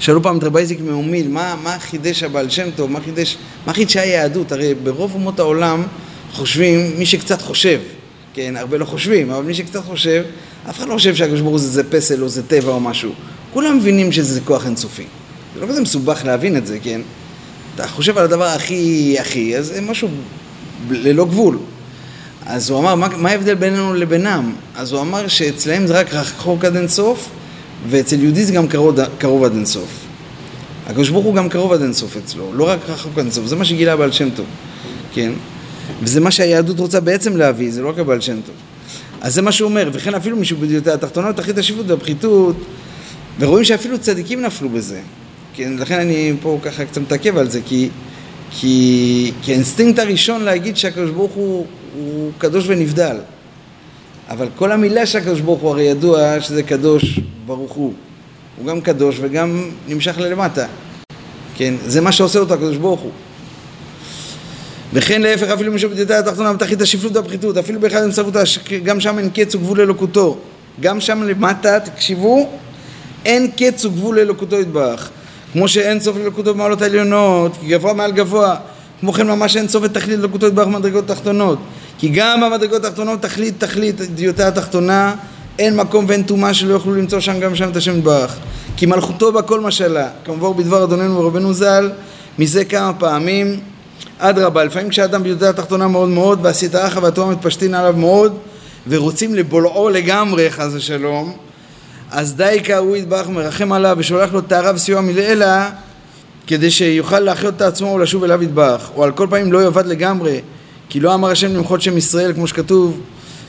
שאלו 0.00 0.22
פעם 0.22 0.38
את 0.38 0.44
רבי 0.44 0.58
איזיק 0.58 0.80
מאומיל, 0.80 1.28
מה, 1.28 1.56
מה 1.62 1.78
חידש 1.78 2.22
הבעל 2.22 2.50
שם 2.50 2.70
טוב, 2.76 2.90
מה 2.90 3.00
חידש, 3.00 3.36
מה 3.66 3.72
חידשה 3.72 4.02
היהדות? 4.02 4.52
הרי 4.52 4.74
ברוב 4.74 5.14
אומות 5.14 5.38
העולם 5.38 5.82
חושבים, 6.32 6.98
מי 6.98 7.06
שקצת 7.06 7.42
חושב, 7.42 7.80
כן, 8.34 8.54
הרבה 8.56 8.78
לא 8.78 8.84
חושבים, 8.84 9.30
אבל 9.30 9.44
מי 9.44 9.54
שקצת 9.54 9.84
חושב, 9.84 10.22
אף 10.70 10.78
אחד 10.78 10.88
לא 10.88 10.94
חושב 10.94 11.14
שהקדוש 11.14 11.40
ברוך 11.40 11.52
הוא 11.52 11.58
זה 11.58 11.90
פסל 11.90 12.22
או 12.22 12.28
זה 12.28 12.42
טבע 12.42 12.72
או 12.72 12.80
משהו. 12.80 13.12
כולם 13.52 13.76
מבינים 13.76 14.12
שזה 14.12 14.40
כוח 14.40 14.66
אינסופי. 14.66 15.04
זה 15.54 15.60
לא 15.60 15.66
כזה 15.66 15.80
מסובך 15.80 16.24
להבין 16.24 16.56
את 16.56 16.66
זה, 16.66 16.78
כן? 16.82 17.00
אתה 17.74 17.88
חושב 17.88 18.18
על 18.18 18.24
הדבר 18.24 18.44
הכי 18.44 19.16
הכי, 19.20 19.56
אז 19.56 19.66
זה 19.66 19.80
משהו 19.80 20.08
ללא 20.90 21.24
גבול. 21.24 21.58
אז 22.52 22.70
הוא 22.70 22.78
אמר, 22.78 22.94
מה, 22.94 23.08
מה 23.16 23.30
ההבדל 23.30 23.54
בינינו 23.54 23.94
לבינם? 23.94 24.52
אז 24.76 24.92
הוא 24.92 25.00
אמר 25.00 25.28
שאצלהם 25.28 25.86
זה 25.86 26.00
רק 26.00 26.14
רחוק 26.14 26.64
עד 26.64 26.76
אינסוף, 26.76 27.28
ואצל 27.88 28.22
יהודי 28.22 28.44
זה 28.44 28.52
גם 28.52 28.68
קרוב, 28.68 28.96
קרוב 29.18 29.44
עד 29.44 29.52
אינסוף. 29.52 29.88
הקדוש 30.86 31.08
ברוך 31.08 31.24
הוא 31.24 31.34
גם 31.34 31.48
קרוב 31.48 31.72
עד 31.72 31.82
אינסוף 31.82 32.16
אצלו, 32.16 32.52
לא 32.54 32.68
רק 32.68 32.78
רחוק 32.88 33.12
עד 33.12 33.18
אינסוף, 33.18 33.46
זה 33.46 33.56
מה 33.56 33.64
שגילה 33.64 33.96
בעל 33.96 34.12
שם 34.12 34.30
טוב, 34.30 34.46
כן? 35.12 35.32
וזה 36.02 36.20
מה 36.20 36.30
שהיהדות 36.30 36.78
רוצה 36.78 37.00
בעצם 37.00 37.36
להביא, 37.36 37.72
זה 37.72 37.82
לא 37.82 37.88
רק 37.88 37.98
הבעל 37.98 38.20
שם 38.20 38.40
טוב. 38.46 38.54
אז 39.20 39.34
זה 39.34 39.42
מה 39.42 39.52
שהוא 39.52 39.68
אומר, 39.68 39.90
וכן 39.92 40.14
אפילו 40.14 40.36
מישהו 40.36 40.56
בדיוטה 40.56 40.94
התחתונה, 40.94 41.32
תכלית 41.32 41.58
השפלות 41.58 41.90
והפחיתות, 41.90 42.56
ורואים 43.40 43.64
שאפילו 43.64 43.98
צדיקים 43.98 44.42
נפלו 44.42 44.68
בזה. 44.68 45.00
כן, 45.54 45.72
לכן 45.78 46.00
אני 46.00 46.32
פה 46.42 46.58
ככה 46.62 46.84
קצת 46.84 47.00
מתעכב 47.00 47.36
על 47.36 47.50
זה, 47.50 47.60
כי, 47.66 47.88
כי, 48.50 49.32
כי 49.42 49.52
האינסטינקט 49.52 49.98
הראשון 49.98 50.42
להגיד 50.42 50.76
שהקדוש 50.76 51.10
ברוך 51.10 51.32
הוא, 51.32 51.66
הוא 51.94 52.30
קדוש 52.38 52.64
ונבדל. 52.66 53.16
אבל 54.28 54.48
כל 54.56 54.72
המילה 54.72 55.06
של 55.06 55.18
הקדוש 55.18 55.40
ברוך 55.40 55.60
הוא 55.60 55.70
הרי 55.70 55.82
ידוע 55.82 56.40
שזה 56.40 56.62
קדוש 56.62 57.20
ברוך 57.46 57.72
הוא. 57.72 57.92
הוא 58.58 58.66
גם 58.66 58.80
קדוש 58.80 59.16
וגם 59.20 59.70
נמשך 59.88 60.18
ללמטה. 60.18 60.66
כן, 61.56 61.74
זה 61.86 62.00
מה 62.00 62.12
שעושה 62.12 62.38
אותו 62.38 62.54
הקדוש 62.54 62.76
ברוך 62.76 63.00
הוא. 63.00 63.10
וכן 64.92 65.22
להפך 65.22 65.48
אפילו 65.48 65.72
משהו 65.72 65.90
בדידה 65.90 66.18
התחתונה 66.18 66.52
בתחית 66.52 66.80
השפלות 66.80 67.16
והפחיתות, 67.16 67.56
אפילו 67.56 67.80
באחד 67.80 68.02
המצוות, 68.02 68.34
גם 68.84 69.00
שם 69.00 69.18
אין 69.18 69.30
קץ 69.30 69.54
וגבול 69.54 69.80
אלוקותו. 69.80 70.38
גם 70.80 71.00
שם 71.00 71.22
למטה, 71.22 71.80
תקשיבו, 71.80 72.48
אין 73.24 73.50
קץ 73.56 73.84
וגבול 73.84 74.18
אלוקותו 74.18 74.60
יתברך. 74.60 75.10
כמו 75.52 75.68
שאין 75.68 76.00
סוף 76.00 76.16
ללקותו 76.16 76.54
במעלות 76.54 76.82
העליונות, 76.82 77.52
גבוה 77.66 77.92
מעל 77.92 78.12
גבוה, 78.12 78.56
כמו 79.00 79.12
כן 79.12 79.26
ממש 79.26 79.56
אין 79.56 79.68
סוף 79.68 79.82
ותכלית 79.84 80.18
ללקותו 80.18 80.46
יתברך 80.46 80.66
במדרגות 80.66 81.06
תחתונות. 81.06 81.58
כי 82.00 82.08
גם 82.08 82.40
במדרגות 82.40 82.84
התחתונות 82.84 83.22
תכלית 83.22 83.60
תכלית 83.60 84.00
דיוטה 84.00 84.48
התחתונה 84.48 85.14
אין 85.58 85.76
מקום 85.76 86.04
ואין 86.08 86.22
טומאה 86.22 86.54
שלא 86.54 86.72
יוכלו 86.72 86.94
למצוא 86.94 87.20
שם 87.20 87.40
גם 87.40 87.56
שם 87.56 87.70
את 87.70 87.76
השם 87.76 87.98
יתברך. 87.98 88.36
כי 88.76 88.86
מלכותו 88.86 89.32
בכל 89.32 89.60
משלה, 89.60 90.08
כמובן 90.24 90.62
בדבר 90.62 90.84
אדוננו 90.84 91.16
ורבנו 91.16 91.54
ז"ל, 91.54 91.90
מזה 92.38 92.64
כמה 92.64 92.92
פעמים. 92.92 93.60
אדרבה, 94.18 94.64
לפעמים 94.64 94.88
כשאדם 94.88 95.22
ביהודה 95.22 95.50
התחתונה 95.50 95.88
מאוד 95.88 96.08
מאוד, 96.08 96.38
והסטרה 96.42 96.88
והתורה 97.02 97.30
מתפשטין 97.30 97.74
עליו 97.74 97.94
מאוד, 97.96 98.38
ורוצים 98.88 99.34
לבולעו 99.34 99.88
לגמרי, 99.88 100.50
חס 100.50 100.70
ושלום, 100.74 101.36
אז 102.10 102.34
דייקה 102.34 102.78
הוא 102.78 102.96
יתברך 102.96 103.28
מרחם 103.28 103.72
עליו 103.72 103.96
ושולח 103.98 104.32
לו 104.32 104.40
טהרה 104.40 104.72
וסיוע 104.74 105.00
מלעילה 105.00 105.70
כדי 106.46 106.70
שיוכל 106.70 107.20
להחיות 107.20 107.56
את 107.56 107.62
עצמו 107.62 107.86
ולשוב 107.86 108.24
אליו 108.24 108.42
יתברך 108.42 108.90
או 108.96 109.04
על 109.04 109.12
כל 109.12 109.26
פנים 109.30 109.52
לא 109.52 109.62
יאבד 109.62 109.86
לגמרי 109.86 110.40
כי 110.90 111.00
לא 111.00 111.14
אמר 111.14 111.30
השם 111.30 111.54
למחות 111.54 111.82
שם 111.82 111.96
ישראל 111.96 112.32
כמו 112.32 112.46
שכתוב 112.46 113.00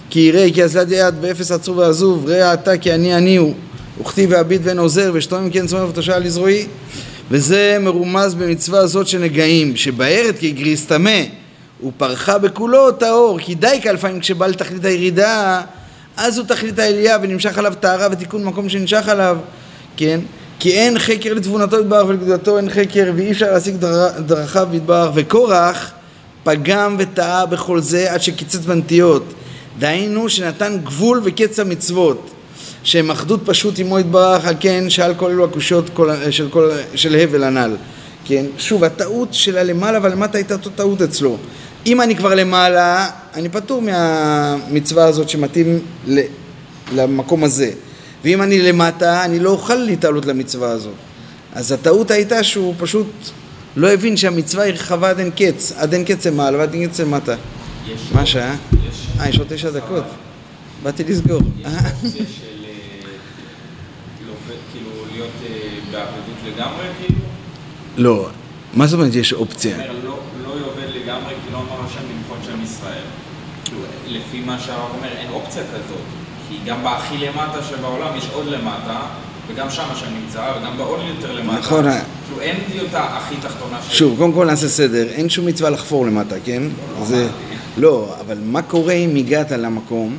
כי 0.10 0.20
יראה 0.20 0.48
כי 0.54 0.64
אזלת 0.64 0.88
יד 0.92 1.16
ואפס 1.22 1.52
עצור 1.52 1.78
ועזוב 1.78 2.26
ראה 2.28 2.54
אתה 2.54 2.78
כי 2.78 2.94
אני 2.94 3.16
אני 3.16 3.36
הוא 3.36 3.54
וכתיב 4.02 4.30
ואביט 4.34 4.62
ואין 4.64 4.80
עוזר 4.80 5.12
ושתום 5.14 5.50
כן 5.50 5.68
צומח 5.68 5.90
ותושב 5.90 6.12
על 6.12 6.26
יזרועי 6.26 6.68
וזה 7.32 7.78
מרומז 7.80 8.36
במצווה 8.36 8.80
הזאת 8.80 9.08
שנגעים 9.08 9.76
שבערת 9.76 10.36
כגריס 10.40 10.86
טמא 10.86 11.22
ופרחה 11.88 12.38
בכולו 12.38 12.92
טהור 12.92 13.40
כי 13.40 13.56
דייקה 13.56 13.92
לפעמים 13.92 14.20
כשבא 14.20 14.48
לתכלית 14.48 14.86
הירידה 14.86 15.62
אז 16.18 16.38
הוא 16.38 16.48
תכלית 16.48 16.80
העלייה 16.80 17.18
ונמשך 17.22 17.58
עליו 17.58 17.74
טהרה 17.80 18.08
ותיקון 18.12 18.44
מקום 18.44 18.70
שנמשך 18.70 19.08
עליו, 19.08 19.38
כן? 19.98 20.20
כי 20.60 20.72
אין 20.72 21.00
חקר 21.00 21.34
לתבונתו 21.34 21.80
יתברך 21.80 22.08
ולגדולתו 22.08 22.58
אין 22.58 22.70
חקר 22.70 23.12
ואי 23.16 23.32
אפשר 23.32 23.52
להשיג 23.52 23.76
דרכיו 24.26 24.68
יתברך 24.74 25.12
וקורח 25.16 25.92
פגם 26.44 26.96
וטעה 27.00 27.46
בכל 27.46 27.80
זה 27.80 28.14
עד 28.14 28.22
שקיצץ 28.22 28.66
בנטיות 28.66 29.34
דהיינו 29.80 30.30
שנתן 30.30 30.78
גבול 30.84 31.22
וקץ 31.24 31.60
המצוות 31.60 32.30
שהם 32.84 33.12
אחדות 33.12 33.42
פשוט 33.46 33.80
עמו 33.80 34.00
יתברך 34.00 34.46
על 34.46 34.56
כן 34.60 34.90
שאל 34.90 35.14
כל 35.14 35.32
אלו 35.32 35.46
הקושות 35.46 35.90
של, 36.32 36.50
כל, 36.50 36.70
של 36.96 37.16
הבל 37.16 37.44
הנ"ל 37.44 37.76
כן? 38.26 38.46
שוב 38.58 38.84
הטעות 38.84 39.34
של 39.34 39.58
הלמעלה 39.58 40.00
והלמטה 40.02 40.38
הייתה 40.38 40.54
אותו 40.54 40.70
טעות 40.70 41.02
אצלו 41.02 41.38
אם 41.86 42.02
אני 42.02 42.16
כבר 42.16 42.36
למעלה, 42.36 43.10
אני 43.34 43.50
פטור 43.50 43.82
מהמצווה 43.82 45.06
הזאת 45.06 45.30
שמתאים 45.30 45.80
למקום 46.96 47.44
הזה. 47.44 47.72
ואם 48.24 48.42
אני 48.42 48.62
למטה, 48.62 49.26
אני 49.26 49.40
לא 49.40 49.50
אוכל 49.50 49.76
להתעלות 49.76 50.26
למצווה 50.26 50.72
הזאת. 50.72 50.94
אז 51.54 51.72
הטעות 51.72 52.12
הייתה 52.12 52.44
שהוא 52.44 52.74
פשוט 52.78 53.08
לא 53.75 53.94
הבין 53.94 54.18
שהמצווה 54.18 54.63
היא 54.63 54.74
רחבה 54.74 55.10
עד 55.10 55.20
אין 55.20 55.32
קץ, 55.32 55.72
עד 55.78 55.94
אין 55.94 56.06
קץ 56.06 56.28
למעלה 56.28 56.58
ועד 56.58 56.74
אין 56.74 56.88
קץ 56.90 57.00
למטה. 57.00 57.36
מה 58.13 58.22
השעה? 58.22 58.56
אה, 59.20 59.30
יש 59.30 59.40
עוד 59.40 59.48
תשע 59.50 59.70
דקות. 59.70 60.04
באתי 60.84 61.04
לסגור. 61.04 61.42
יש 61.60 61.66
אופציה 61.66 62.12
של 62.12 62.66
אה, 62.66 63.01
כאילו 64.72 64.90
להיות 65.12 65.30
אה, 65.44 65.80
בעבדות 65.92 66.36
לגמרי, 66.46 66.86
כאילו? 67.00 67.22
לא. 67.98 68.30
מה 68.74 68.88
זאת 68.88 69.00
אומרת 69.00 69.16
יש 69.16 69.34
אופציה? 69.34 69.78
לא, 69.78 70.20
לא 70.44 70.50
יובל 70.50 70.88
לגמרי, 70.96 71.34
כי 71.46 71.54
לא 71.54 71.58
אמר 71.58 71.86
השם 71.86 72.01
למחות 72.16 72.38
שם 72.46 72.63
ישראל. 72.63 73.04
כאילו, 73.66 73.82
לפי 74.08 74.42
מה 74.42 74.60
שהרב 74.60 74.90
אומר, 74.98 75.10
אין 75.18 75.32
אופציה 75.32 75.63
כזאת. 75.63 76.01
כי 76.50 76.56
גם 76.66 76.84
בהכי 76.84 77.18
למטה 77.18 77.63
שבעולם 77.63 78.18
יש 78.18 78.28
עוד 78.34 78.46
למטה, 78.48 79.01
וגם 79.53 79.70
שם 79.70 79.84
השם 79.91 80.05
נמצא, 80.22 80.53
וגם 80.60 80.77
בעוד 80.77 81.00
יותר 81.15 81.31
למטה. 81.31 81.60
נכון. 81.60 81.84
כאילו, 81.84 82.41
אין 82.41 82.55
לי 82.74 82.79
אותה 82.79 83.03
הכי 83.03 83.36
תחתונה 83.36 83.77
שוב, 83.89 84.17
קודם 84.17 84.34
כל 84.34 84.46
נעשה 84.46 84.67
סדר. 84.67 85.08
אין 85.08 85.29
שום 85.29 85.46
מצווה 85.46 85.70
לחפור 85.70 86.05
למטה, 86.05 86.36
כן? 86.46 86.63
לא, 86.63 87.05
זה... 87.05 87.27
לא, 87.77 88.15
אבל 88.25 88.38
מה 88.46 88.62
קורה 88.62 88.93
אם 88.93 89.15
הגעת 89.15 89.51
למקום, 89.51 90.17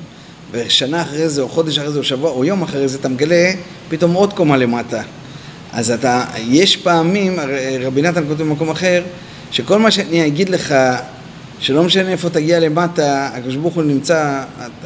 ושנה 0.53 1.03
אחרי 1.03 1.29
זה, 1.29 1.43
או 1.43 1.49
חודש 1.49 1.79
אחרי 1.79 1.93
זה, 1.93 1.99
או 1.99 2.05
שבוע, 2.05 2.31
או 2.31 2.45
יום 2.45 2.63
אחרי 2.63 2.89
זה, 2.89 2.99
אתה 2.99 3.09
מגלה 3.09 3.53
פתאום 3.89 4.13
עוד 4.13 4.33
קומה 4.33 4.57
למטה. 4.57 5.03
אז 5.73 5.91
אתה, 5.91 6.25
יש 6.39 6.77
פעמים, 6.77 7.37
רבי 7.81 8.03
נתן 8.03 8.25
כותב 8.29 8.43
במקום 8.43 8.71
אחר, 8.71 9.03
שכל 9.51 9.79
מה 9.79 9.91
שאני 9.91 10.27
אגיד 10.27 10.49
לך, 10.49 10.75
שלא 11.59 11.83
משנה 11.83 12.09
איפה 12.09 12.31
תגיע 12.31 12.61
למטה, 12.61 13.31
הקדוש 13.35 13.57
ברוך 13.57 13.75
הוא 13.75 13.83
נמצא, 13.83 14.43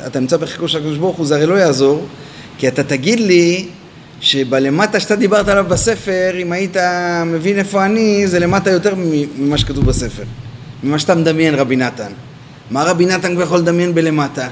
אתה 0.07 0.21
נמצא 0.21 0.37
בחיקו 0.37 0.69
של 0.69 0.79
הקדוש 0.79 0.99
ברוך 0.99 1.17
הוא, 1.17 1.27
זה 1.27 1.37
הרי 1.37 1.47
לא 1.47 1.55
יעזור, 1.55 2.07
כי 2.59 2.69
אתה 2.69 2.83
תגיד 2.83 3.21
לי 3.21 3.69
שבלמטה 4.21 5.01
שאתה 5.01 5.17
דיברת 5.17 5.49
עליו 5.49 5.65
בספר, 5.69 6.31
אם 6.43 6.53
היית 6.53 6.77
מבין 7.27 7.59
איפה 7.59 7.85
אני, 7.85 8.27
זה 8.27 8.39
למטה 8.39 8.71
יותר 8.71 8.95
ממה 8.97 9.59
שכתוב 9.59 9.87
בספר, 9.87 10.23
ממה 10.83 10.99
שאתה 10.99 11.15
מדמיין 11.15 11.55
רבי 11.55 11.77
נתן. 11.77 12.13
מה 12.71 12.85
רבי 12.85 13.07
נתן 13.07 13.35
כבר 13.35 13.43
יכול 13.43 13.59
לדמיין 13.59 13.95
בלמטה? 13.95 14.49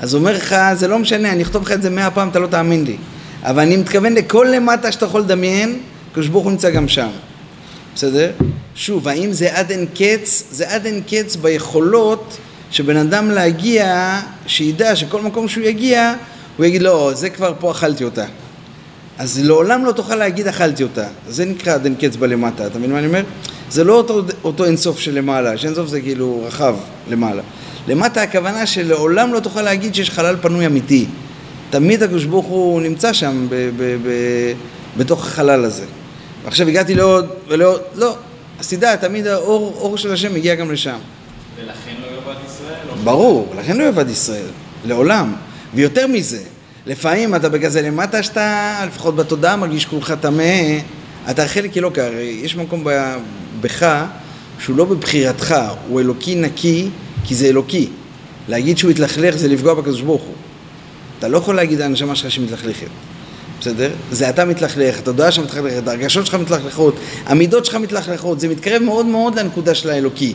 אז 0.00 0.14
אומר 0.14 0.36
לך, 0.36 0.56
זה 0.74 0.88
לא 0.88 0.98
משנה, 0.98 1.32
אני 1.32 1.42
אכתוב 1.42 1.62
לך 1.62 1.72
את 1.72 1.82
זה 1.82 1.90
מאה 1.90 2.10
פעם, 2.10 2.28
אתה 2.28 2.38
לא 2.38 2.46
תאמין 2.46 2.84
לי. 2.84 2.96
אבל 3.42 3.62
אני 3.62 3.76
מתכוון 3.76 4.14
לכל 4.14 4.46
למטה 4.54 4.92
שאתה 4.92 5.06
יכול 5.06 5.20
לדמיין, 5.20 5.78
הקדוש 6.10 6.28
ברוך 6.28 6.44
הוא 6.44 6.52
נמצא 6.52 6.70
גם 6.70 6.88
שם. 6.88 7.08
בסדר? 7.94 8.30
שוב, 8.74 9.08
האם 9.08 9.32
זה 9.32 9.58
עד 9.58 9.70
אין 9.70 9.86
קץ? 9.94 10.44
זה 10.50 10.70
עד 10.74 10.86
אין 10.86 11.00
קץ 11.06 11.36
ביכולות 11.36 12.36
שבן 12.70 12.96
אדם 12.96 13.30
להגיע, 13.30 14.18
שידע 14.46 14.96
שכל 14.96 15.22
מקום 15.22 15.48
שהוא 15.48 15.64
יגיע, 15.64 16.14
הוא 16.56 16.66
יגיד, 16.66 16.82
לא, 16.82 17.10
זה 17.14 17.30
כבר 17.30 17.52
פה 17.58 17.70
אכלתי 17.70 18.04
אותה. 18.04 18.24
אז 19.18 19.40
לעולם 19.44 19.84
לא 19.84 19.92
תוכל 19.92 20.14
להגיד 20.16 20.46
אכלתי 20.48 20.82
אותה. 20.82 21.06
זה 21.28 21.44
נקרא 21.44 21.74
עד 21.74 21.84
אין 21.84 21.94
קץ 21.94 22.16
בלמטה, 22.16 22.66
אתה 22.66 22.78
מבין 22.78 22.92
מה 22.92 22.98
אני 22.98 23.06
אומר? 23.06 23.22
זה 23.70 23.84
לא 23.84 23.94
אותו, 23.94 24.22
אותו 24.44 24.64
אינסוף 24.64 24.98
שלמעלה, 24.98 25.58
שאינסוף 25.58 25.88
זה 25.88 26.00
כאילו 26.00 26.42
רחב 26.46 26.76
למעלה. 27.10 27.42
למטה 27.88 28.22
הכוונה 28.22 28.66
שלעולם 28.66 29.32
לא 29.32 29.40
תוכל 29.40 29.62
להגיד 29.62 29.94
שיש 29.94 30.10
חלל 30.10 30.36
פנוי 30.40 30.66
אמיתי. 30.66 31.06
תמיד 31.70 32.02
הקדוש 32.02 32.24
ברוך 32.24 32.46
הוא 32.46 32.80
נמצא 32.80 33.12
שם 33.12 33.46
ב- 33.48 33.54
ב- 33.76 33.96
ב- 34.08 34.52
בתוך 34.96 35.26
החלל 35.26 35.64
הזה. 35.64 35.84
ועכשיו 36.44 36.68
הגעתי 36.68 36.94
לעוד 36.94 37.26
ולעוד, 37.48 37.80
לא, 37.94 38.16
אז 38.60 38.68
תדע, 38.68 38.96
תמיד 38.96 39.26
האור 39.26 39.74
אור 39.78 39.96
של 39.96 40.12
השם 40.12 40.34
מגיע 40.34 40.54
גם 40.54 40.72
לשם. 40.72 40.98
ולכן 41.56 41.94
לא 42.00 42.06
יאבד 42.16 42.40
ישראל? 42.46 43.04
ברור, 43.04 43.54
לכן 43.58 43.76
לא 43.76 43.84
יאבד 43.84 44.10
ישראל, 44.10 44.46
לעולם. 44.84 45.34
ויותר 45.74 46.06
מזה, 46.06 46.40
לפעמים 46.88 47.34
אתה 47.34 47.48
בכזה 47.48 47.82
למטה 47.82 48.22
שאתה, 48.22 48.80
לפחות 48.86 49.16
בתודעה, 49.16 49.56
מרגיש 49.56 49.84
כולך 49.84 50.14
טמא, 50.20 50.78
אתה 51.30 51.48
חלק 51.48 51.76
אלוקי, 51.76 52.00
הרי 52.00 52.40
יש 52.42 52.56
מקום 52.56 52.84
בך 53.60 54.04
שהוא 54.58 54.76
לא 54.76 54.84
בבחירתך, 54.84 55.54
הוא 55.88 56.00
אלוקי 56.00 56.34
נקי, 56.34 56.88
כי 57.24 57.34
זה 57.34 57.46
אלוקי. 57.46 57.88
להגיד 58.48 58.78
שהוא 58.78 58.90
התלכלך 58.90 59.36
זה 59.36 59.48
לפגוע 59.48 59.74
בקדוש 59.74 60.00
ברוך 60.00 60.22
הוא. 60.22 60.34
אתה 61.18 61.28
לא 61.28 61.38
יכול 61.38 61.56
להגיד 61.56 61.78
לנשמה 61.78 62.16
שלך 62.16 62.30
שהיא 62.30 62.44
מתלכלכת. 62.44 62.86
בסדר? 63.60 63.90
זה 64.12 64.28
אתה 64.28 64.44
מתלכלך, 64.44 64.98
התודעה 64.98 65.32
שלך 65.32 65.44
מתלכלכת, 65.44 65.88
הרגשות 65.88 66.26
שלך 66.26 66.34
מתלכלכות, 66.34 66.94
המידות 67.26 67.64
שלך 67.64 67.74
מתלכלכות, 67.74 68.40
זה 68.40 68.48
מתקרב 68.48 68.82
מאוד 68.82 69.06
מאוד 69.06 69.38
לנקודה 69.38 69.74
של 69.74 69.90
האלוקי, 69.90 70.34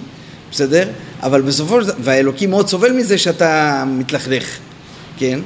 בסדר? 0.52 0.88
אבל 1.24 1.42
בסופו 1.42 1.82
של 1.82 1.88
דבר, 1.88 1.98
והאלוקי 2.04 2.46
מאוד 2.46 2.68
סובל 2.68 2.92
מזה 2.92 3.18
שאתה 3.18 3.84
מתלכלך, 3.88 4.58
כן? 5.18 5.40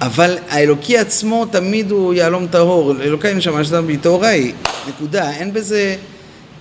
אבל 0.00 0.38
האלוקי 0.48 0.98
עצמו 0.98 1.46
תמיד 1.46 1.90
הוא 1.90 2.14
יהלום 2.14 2.46
טהור, 2.46 2.92
אלוקי 3.02 3.34
נשמה 3.34 3.64
שאתה 3.64 3.80
טהורה 4.02 4.28
היא, 4.28 4.52
נקודה, 4.88 5.30
אין 5.30 5.52
בזה, 5.52 5.96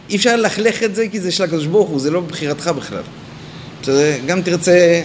אי 0.09 0.15
אפשר 0.15 0.35
ללכלך 0.35 0.83
את 0.83 0.95
זה 0.95 1.07
כי 1.11 1.21
זה 1.21 1.31
של 1.31 1.43
הקדוש 1.43 1.65
ברוך 1.65 1.89
הוא, 1.89 1.99
זה 1.99 2.11
לא 2.11 2.21
בבחירתך 2.21 2.67
בכלל. 2.67 3.01
בסדר? 3.81 4.13
גם 4.25 4.41
תרצה 4.41 5.01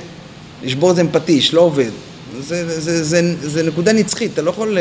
לשבור 0.62 0.90
את 0.90 0.96
זה 0.96 1.02
עם 1.02 1.08
פטיש, 1.12 1.54
לא 1.54 1.60
עובד. 1.60 1.90
זה, 2.40 2.80
זה, 2.80 2.80
זה, 2.80 3.04
זה, 3.04 3.50
זה 3.50 3.62
נקודה 3.62 3.92
נצחית, 3.92 4.32
אתה 4.32 4.42
לא 4.42 4.50
יכול... 4.50 4.78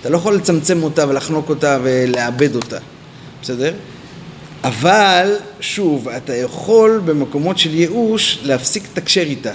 אתה 0.00 0.08
לא 0.08 0.16
יכול 0.16 0.34
לצמצם 0.34 0.82
אותה 0.82 1.08
ולחנוק 1.08 1.48
אותה 1.48 1.78
ולאבד 1.82 2.54
אותה, 2.54 2.78
בסדר? 3.42 3.74
אבל, 4.64 5.36
שוב, 5.60 6.08
אתה 6.08 6.34
יכול 6.34 7.02
במקומות 7.04 7.58
של 7.58 7.74
ייאוש 7.74 8.38
להפסיק 8.42 8.84
לתקשר 8.92 9.20
איתה, 9.20 9.52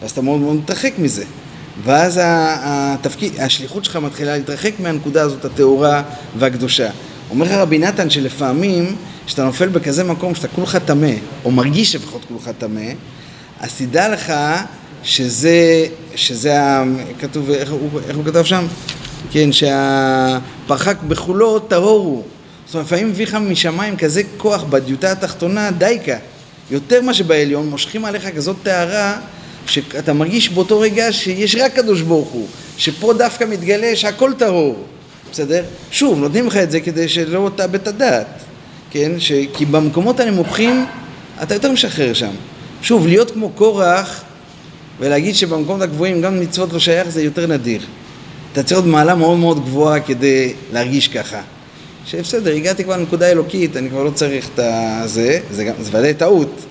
ואז 0.00 0.10
אתה 0.10 0.22
מאוד 0.22 0.40
מאוד 0.40 0.56
מתרחק 0.56 0.92
מזה. 0.98 1.24
ואז 1.82 2.20
התפקיד, 2.24 3.40
השליחות 3.40 3.84
שלך 3.84 3.96
מתחילה 3.96 4.36
להתרחק 4.36 4.72
מהנקודה 4.78 5.22
הזאת 5.22 5.44
הטהורה 5.44 6.02
והקדושה. 6.38 6.90
אומר 7.30 7.46
לך 7.46 7.52
רבי 7.52 7.78
נתן 7.78 8.10
שלפעמים, 8.10 8.96
כשאתה 9.26 9.44
נופל 9.44 9.68
בכזה 9.68 10.04
מקום 10.04 10.34
שאתה 10.34 10.48
כולך 10.48 10.76
טמא, 10.76 11.12
או 11.44 11.50
מרגיש 11.50 11.94
לפחות 11.94 12.24
כולך 12.28 12.50
טמא, 12.58 12.92
אז 13.60 13.74
תדע 13.78 14.08
לך 14.08 14.32
שזה, 15.02 15.86
שזה, 16.14 16.58
כתוב, 17.20 17.50
איך 17.50 17.70
הוא, 17.70 18.00
איך 18.08 18.16
הוא 18.16 18.24
כתב 18.24 18.44
שם? 18.44 18.66
כן, 19.30 19.52
שהפרחק 19.52 20.96
בחולו 21.08 21.58
טהור 21.58 22.00
הוא. 22.00 22.22
זאת 22.66 22.74
אומרת, 22.74 22.86
לפעמים 22.86 23.08
מביא 23.08 23.26
לך 23.26 23.34
משמיים 23.34 23.96
כזה 23.96 24.22
כוח 24.36 24.62
בדיוטה 24.62 25.12
התחתונה, 25.12 25.70
דייקה. 25.70 26.16
יותר 26.70 27.02
מה 27.02 27.14
שבעליון, 27.14 27.68
מושכים 27.68 28.04
עליך 28.04 28.28
כזאת 28.36 28.56
טהרה, 28.62 29.18
שאתה 29.66 30.12
מרגיש 30.12 30.48
באותו 30.48 30.80
רגע 30.80 31.12
שיש 31.12 31.56
רק 31.56 31.74
קדוש 31.74 32.00
ברוך 32.00 32.28
הוא, 32.28 32.46
שפה 32.76 33.12
דווקא 33.12 33.44
מתגלה 33.44 33.96
שהכל 33.96 34.32
טהור, 34.38 34.84
בסדר? 35.32 35.64
שוב, 35.90 36.18
נותנים 36.18 36.46
לך 36.46 36.56
את 36.56 36.70
זה 36.70 36.80
כדי 36.80 37.08
שלא 37.08 37.50
תאבד 37.56 37.74
את 37.74 37.88
הדעת, 37.88 38.26
כן? 38.90 39.12
ש... 39.18 39.32
כי 39.54 39.64
במקומות 39.64 40.20
הנמוכים 40.20 40.86
אתה 41.42 41.54
יותר 41.54 41.72
משחרר 41.72 42.12
שם. 42.12 42.30
שוב, 42.82 43.06
להיות 43.06 43.30
כמו 43.30 43.50
קורח 43.50 44.22
ולהגיד 45.00 45.34
שבמקומות 45.34 45.82
הגבוהים 45.82 46.20
גם 46.20 46.40
מצוות 46.40 46.72
לא 46.72 46.78
שייך 46.78 47.08
זה 47.08 47.22
יותר 47.22 47.46
נדיר. 47.46 47.80
אתה 48.52 48.62
צריך 48.62 48.80
עוד 48.80 48.86
מעלה 48.86 49.14
מאוד 49.14 49.38
מאוד 49.38 49.64
גבוהה 49.64 50.00
כדי 50.00 50.52
להרגיש 50.72 51.08
ככה. 51.08 51.40
שבסדר, 52.06 52.54
הגעתי 52.54 52.84
כבר 52.84 52.96
לנקודה 52.96 53.30
אלוקית, 53.30 53.76
אני 53.76 53.90
כבר 53.90 54.02
לא 54.02 54.10
צריך 54.10 54.48
את 54.54 54.58
הזה, 54.58 55.40
זה, 55.50 55.72
זה 55.80 55.98
ודאי 55.98 56.14
טעות, 56.14 56.64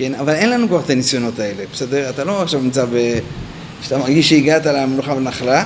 כן? 0.00 0.14
אבל 0.14 0.34
אין 0.34 0.50
לנו 0.50 0.68
כבר 0.68 0.80
את 0.80 0.90
הניסיונות 0.90 1.38
האלה, 1.38 1.62
בסדר? 1.72 2.10
אתה 2.10 2.24
לא 2.24 2.42
עכשיו 2.42 2.60
נמצא 2.60 2.84
ב... 2.84 3.18
שאתה 3.82 3.98
מרגיש 3.98 4.28
שהגעת 4.30 4.66
למנוחה 4.66 5.14
ונחלה. 5.14 5.64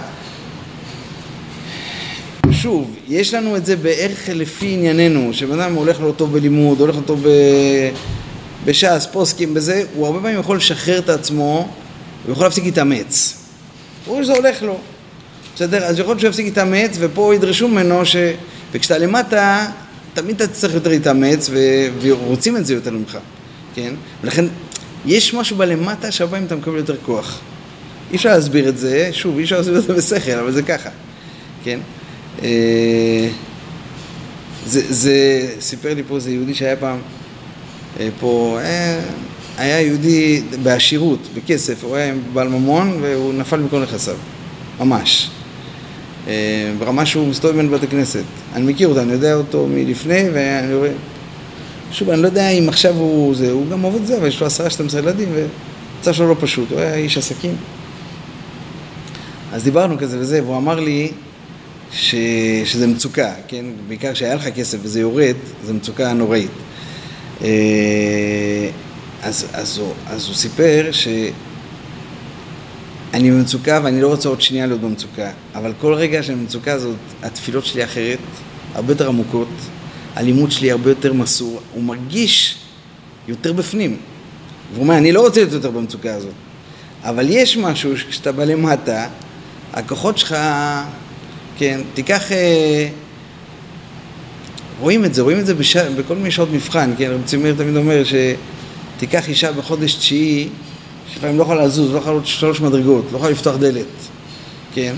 שוב, 2.51 2.97
יש 3.09 3.35
לנו 3.35 3.57
את 3.57 3.67
זה 3.67 3.77
בערך 3.77 4.29
לפי 4.29 4.67
ענייננו, 4.67 5.35
שבן 5.35 5.61
אדם 5.61 5.75
הולך 5.75 6.01
לא 6.01 6.13
טוב 6.17 6.33
בלימוד, 6.33 6.81
הולך 6.81 6.97
לא 6.97 7.01
טוב. 7.01 7.27
בש"ס, 8.65 9.09
פוסקים, 9.13 9.55
בזה, 9.55 9.83
הוא 9.95 10.07
הרבה 10.07 10.21
פעמים 10.21 10.41
יכול 10.41 10.57
לשחרר 10.57 10.99
את 10.99 11.09
עצמו, 11.09 11.69
הוא 12.25 12.33
יכול 12.33 12.47
להפסיק 12.47 12.65
להתאמץ. 12.65 13.35
ברור 14.07 14.23
שזה 14.23 14.33
הולך 14.33 14.63
לו. 14.63 14.79
בסדר? 15.55 15.85
אז 15.85 15.99
יכול 15.99 16.11
להיות 16.11 16.21
שהוא 16.21 16.31
יפסיק 16.31 16.45
להתאמץ, 16.45 16.97
ופה 16.99 17.35
ידרשו 17.35 17.69
ממנו 17.69 18.07
ש... 18.07 18.17
וכשאתה 18.73 18.99
למטה, 18.99 19.67
תמיד 20.15 20.43
אתה 20.43 20.53
צריך 20.53 20.75
יותר 20.75 20.91
להתאמץ, 20.91 21.49
ו... 21.53 21.59
ורוצים 22.01 22.57
את 22.57 22.67
זה 22.67 22.75
יותר 22.75 22.91
ממך, 22.91 23.19
כן? 23.75 23.95
ולכן, 24.23 24.45
יש 25.07 25.35
משהו 25.35 25.57
בלמטה 25.57 26.13
שהרבה 26.13 26.33
פעמים 26.33 26.47
אתה 26.47 26.57
מקבל 26.57 26.77
יותר 26.77 26.97
כוח. 27.07 27.41
אי 28.11 28.17
אפשר 28.17 28.29
להסביר 28.29 28.69
את 28.69 28.79
זה, 28.79 29.09
שוב, 29.13 29.39
אי 29.39 29.45
אפשר 29.45 29.57
להסביר 29.57 29.79
את 29.79 29.83
זה 29.83 29.95
בשכל, 29.95 30.39
אבל 30.39 30.53
זה 30.53 30.63
ככה, 30.63 30.91
כן? 31.65 31.79
אה, 32.43 33.29
זה, 34.67 34.93
זה, 34.93 35.49
סיפר 35.61 35.95
לי 35.95 36.03
פה 36.09 36.17
איזה 36.17 36.31
יהודי 36.31 36.55
שהיה 36.55 36.77
פעם 36.77 36.99
אה, 38.01 38.09
פה, 38.21 38.59
אה, 38.63 39.01
היה 39.59 39.81
יהודי 39.81 40.43
בעשירות, 40.63 41.29
בכסף, 41.35 41.85
הוא 41.85 41.97
היה 41.97 42.15
בעל 42.33 42.49
ממון 42.49 42.99
והוא 43.01 43.35
נפל 43.35 43.57
מכל 43.57 43.83
נכסיו, 43.83 44.17
ממש. 44.81 45.31
ברמה 46.79 47.07
שהוא 47.07 47.29
מסתובב 47.29 47.57
בין 47.57 47.71
בתי 47.71 47.87
כנסת. 47.87 48.23
אני 48.55 48.73
מכיר 48.73 48.89
אותו, 48.89 49.01
אני 49.01 49.13
יודע 49.13 49.35
אותו 49.35 49.67
מלפני, 49.67 50.23
ואני 50.33 50.75
רואה... 50.75 50.91
שוב, 51.95 52.11
אני 52.11 52.23
לא 52.23 52.27
יודע 52.27 52.49
אם 52.49 52.69
עכשיו 52.69 52.95
הוא 52.95 53.35
זה, 53.35 53.51
הוא 53.51 53.69
גם 53.71 53.83
עובד 53.83 54.05
זה, 54.05 54.17
אבל 54.19 54.27
יש 54.27 54.41
לו 54.41 54.47
עשרה, 54.47 54.71
שתים 54.71 54.87
עשרה 54.87 55.01
ילדים, 55.01 55.29
והמצב 55.35 56.13
שלו 56.13 56.29
לא 56.29 56.37
פשוט, 56.41 56.71
הוא 56.71 56.81
היה 56.81 56.95
איש 56.95 57.19
עסקים. 57.19 57.57
אז 59.53 59.65
דיברנו 59.65 59.99
כזה 59.99 60.19
וזה, 60.19 60.43
והוא 60.43 60.57
אמר 60.57 60.81
לי 60.81 61.13
ש... 61.93 62.15
שזה 62.65 62.87
מצוקה, 62.87 63.33
כן? 63.49 63.65
בעיקר 63.89 64.13
כשהיה 64.13 64.35
לך 64.35 64.49
כסף 64.49 64.79
וזה 64.83 65.01
יורד, 65.01 65.35
זה 65.65 65.73
מצוקה 65.73 66.13
נוראית. 66.13 66.51
אה, 67.43 67.49
אז, 69.23 69.47
אז, 69.53 69.79
הוא, 69.79 69.93
אז 70.07 70.27
הוא 70.27 70.35
סיפר 70.35 70.89
ש... 70.93 71.09
אני 73.15 73.31
במצוקה 73.31 73.81
ואני 73.85 74.01
לא 74.01 74.09
רוצה 74.09 74.29
עוד 74.29 74.41
שנייה 74.41 74.67
להיות 74.67 74.81
במצוקה, 74.81 75.31
אבל 75.55 75.73
כל 75.81 75.95
רגע 75.95 76.23
שאני 76.23 76.39
במצוקה 76.39 76.73
הזאת, 76.73 76.97
התפילות 77.23 77.65
שלי 77.65 77.85
אחרת, 77.85 78.19
הרבה 78.75 78.93
יותר 78.93 79.09
עמוקות, 79.09 79.49
הלימוד 80.15 80.51
שלי 80.51 80.71
הרבה 80.71 80.91
יותר 80.91 81.13
מסור, 81.13 81.61
הוא 81.73 81.83
מרגיש 81.83 82.57
יותר 83.29 83.53
בפנים. 83.53 83.97
והוא 84.73 84.83
אומר, 84.83 84.97
אני 84.97 85.13
לא 85.13 85.21
רוצה 85.21 85.41
להיות 85.41 85.53
יותר 85.53 85.71
במצוקה 85.71 86.15
הזאת, 86.15 86.33
אבל 87.03 87.27
יש 87.29 87.57
משהו 87.57 87.99
שכשאתה 87.99 88.33
בא 88.33 88.45
למטה, 88.45 89.09
הכוחות 89.73 90.19
שלך, 90.19 90.37
כן, 91.59 91.81
תיקח... 91.95 92.33
אה, 92.33 92.89
רואים 94.81 95.05
את 95.05 95.15
זה, 95.15 95.23
רואים 95.23 95.39
את 95.39 95.47
זה 95.47 95.55
בש... 95.55 95.77
בכל 95.77 96.15
מיני 96.15 96.31
שעות 96.31 96.49
מבחן, 96.53 96.91
כן, 96.99 97.11
רב 97.11 97.21
צימר 97.25 97.55
תמיד 97.57 97.77
אומר 97.77 98.03
שתיקח 98.05 99.29
אישה 99.29 99.53
בחודש 99.53 99.95
תשיעי 99.95 100.49
שלפעמים 101.13 101.39
לא 101.39 101.43
יכולה 101.43 101.65
לזוז, 101.65 101.93
לא 101.93 101.99
יכולה 101.99 102.13
לעלות 102.13 102.27
שלוש 102.27 102.61
מדרגות, 102.61 103.05
לא 103.13 103.17
יכולה 103.17 103.33
לפתוח 103.33 103.57
דלת, 103.57 103.85
כן? 104.75 104.95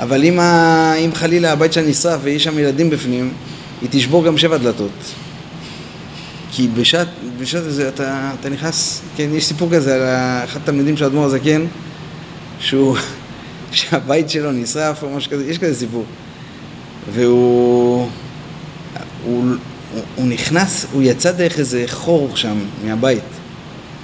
אבל 0.00 0.24
אם, 0.24 0.40
ה... 0.40 0.94
אם 0.94 1.10
חלילה 1.14 1.52
הבית 1.52 1.72
שלה 1.72 1.86
נשרף 1.86 2.20
ויש 2.22 2.44
שם 2.44 2.58
ילדים 2.58 2.90
בפנים, 2.90 3.32
היא 3.82 3.88
תשבור 3.90 4.24
גם 4.24 4.38
שבע 4.38 4.56
דלתות. 4.56 4.90
כי 6.52 6.68
בשעת, 6.68 7.08
בשעת 7.38 7.62
הזה 7.62 7.88
אתה, 7.88 8.30
אתה 8.40 8.48
נכנס, 8.48 9.02
כן, 9.16 9.28
יש 9.32 9.44
סיפור 9.44 9.70
כזה 9.72 9.94
על 9.94 10.02
אחד 10.44 10.60
התלמידים 10.60 10.96
של 10.96 11.04
האדמו"ר 11.04 11.24
הזקן, 11.24 11.66
שהוא, 12.60 12.96
שהבית 13.72 14.30
שלו 14.30 14.52
נשרף 14.52 15.02
או 15.02 15.10
משהו 15.10 15.30
כזה, 15.30 15.50
יש 15.50 15.58
כזה 15.58 15.74
סיפור. 15.74 16.04
והוא 17.14 18.08
הוא, 19.24 19.44
הוא, 19.94 20.02
הוא 20.16 20.28
נכנס, 20.28 20.86
הוא 20.92 21.02
יצא 21.02 21.32
דרך 21.32 21.58
איזה 21.58 21.84
חור 21.86 22.36
שם 22.36 22.58
מהבית. 22.84 23.22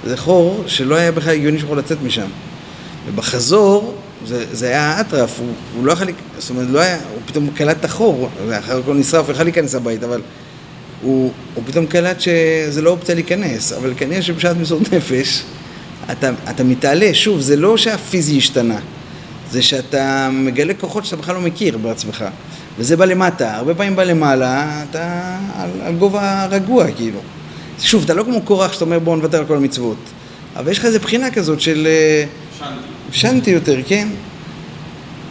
זה 0.05 0.17
חור 0.17 0.63
שלא 0.67 0.95
היה 0.95 1.11
בכלל 1.11 1.33
הגיוני 1.33 1.59
שיכול 1.59 1.77
לצאת 1.77 1.97
משם. 2.03 2.27
ובחזור, 3.07 3.95
זה, 4.25 4.45
זה 4.51 4.67
היה 4.67 5.01
אטרף, 5.01 5.39
הוא, 5.39 5.47
הוא 5.75 5.85
לא 5.85 5.91
יכול, 5.91 6.07
זאת 6.37 6.49
אומרת, 6.49 6.67
לא 6.69 6.79
היה, 6.79 6.95
הוא 6.95 7.21
פתאום 7.25 7.49
קלט 7.55 7.77
את 7.79 7.85
החור, 7.85 8.29
ואחר 8.47 8.81
כך 8.81 8.89
נשרף, 8.89 9.25
הוא 9.25 9.33
יכול 9.33 9.45
להיכנס 9.45 9.75
הבית, 9.75 10.03
אבל 10.03 10.21
הוא, 11.01 11.31
הוא 11.55 11.63
פתאום 11.67 11.85
קלט 11.85 12.19
שזה 12.19 12.81
לא 12.81 12.89
אופציה 12.89 13.15
להיכנס, 13.15 13.73
אבל 13.73 13.93
כנראה 13.97 14.21
שבשעת 14.21 14.57
מסורת 14.57 14.93
נפש, 14.93 15.43
אתה, 16.11 16.31
אתה 16.49 16.63
מתעלה, 16.63 17.13
שוב, 17.13 17.39
זה 17.39 17.55
לא 17.55 17.77
שהפיזי 17.77 18.37
השתנה, 18.37 18.79
זה 19.51 19.61
שאתה 19.61 20.29
מגלה 20.31 20.73
כוחות 20.73 21.05
שאתה 21.05 21.15
בכלל 21.15 21.35
לא 21.35 21.41
מכיר 21.41 21.77
בעצמך. 21.77 22.25
וזה 22.79 22.97
בא 22.97 23.05
למטה. 23.05 23.55
הרבה 23.55 23.75
פעמים 23.75 23.95
בא 23.95 24.03
למעלה, 24.03 24.83
אתה 24.89 25.37
על, 25.55 25.69
על 25.81 25.95
גובה 25.95 26.45
רגוע, 26.45 26.91
כאילו. 26.91 27.19
שוב, 27.79 28.03
אתה 28.03 28.13
לא 28.13 28.23
כמו 28.23 28.41
קורח 28.41 28.73
שאתה 28.73 28.85
אומר 28.85 28.99
בואו 28.99 29.15
נוותר 29.15 29.37
על 29.37 29.45
כל 29.45 29.55
המצוות. 29.55 29.97
אבל 30.55 30.71
יש 30.71 30.79
לך 30.79 30.85
איזו 30.85 30.99
בחינה 30.99 31.31
כזאת 31.31 31.61
של... 31.61 31.87
אה, 31.87 32.25
שנתי. 32.59 32.98
שנתי 33.11 33.51
יותר, 33.51 33.79
כן? 33.87 34.07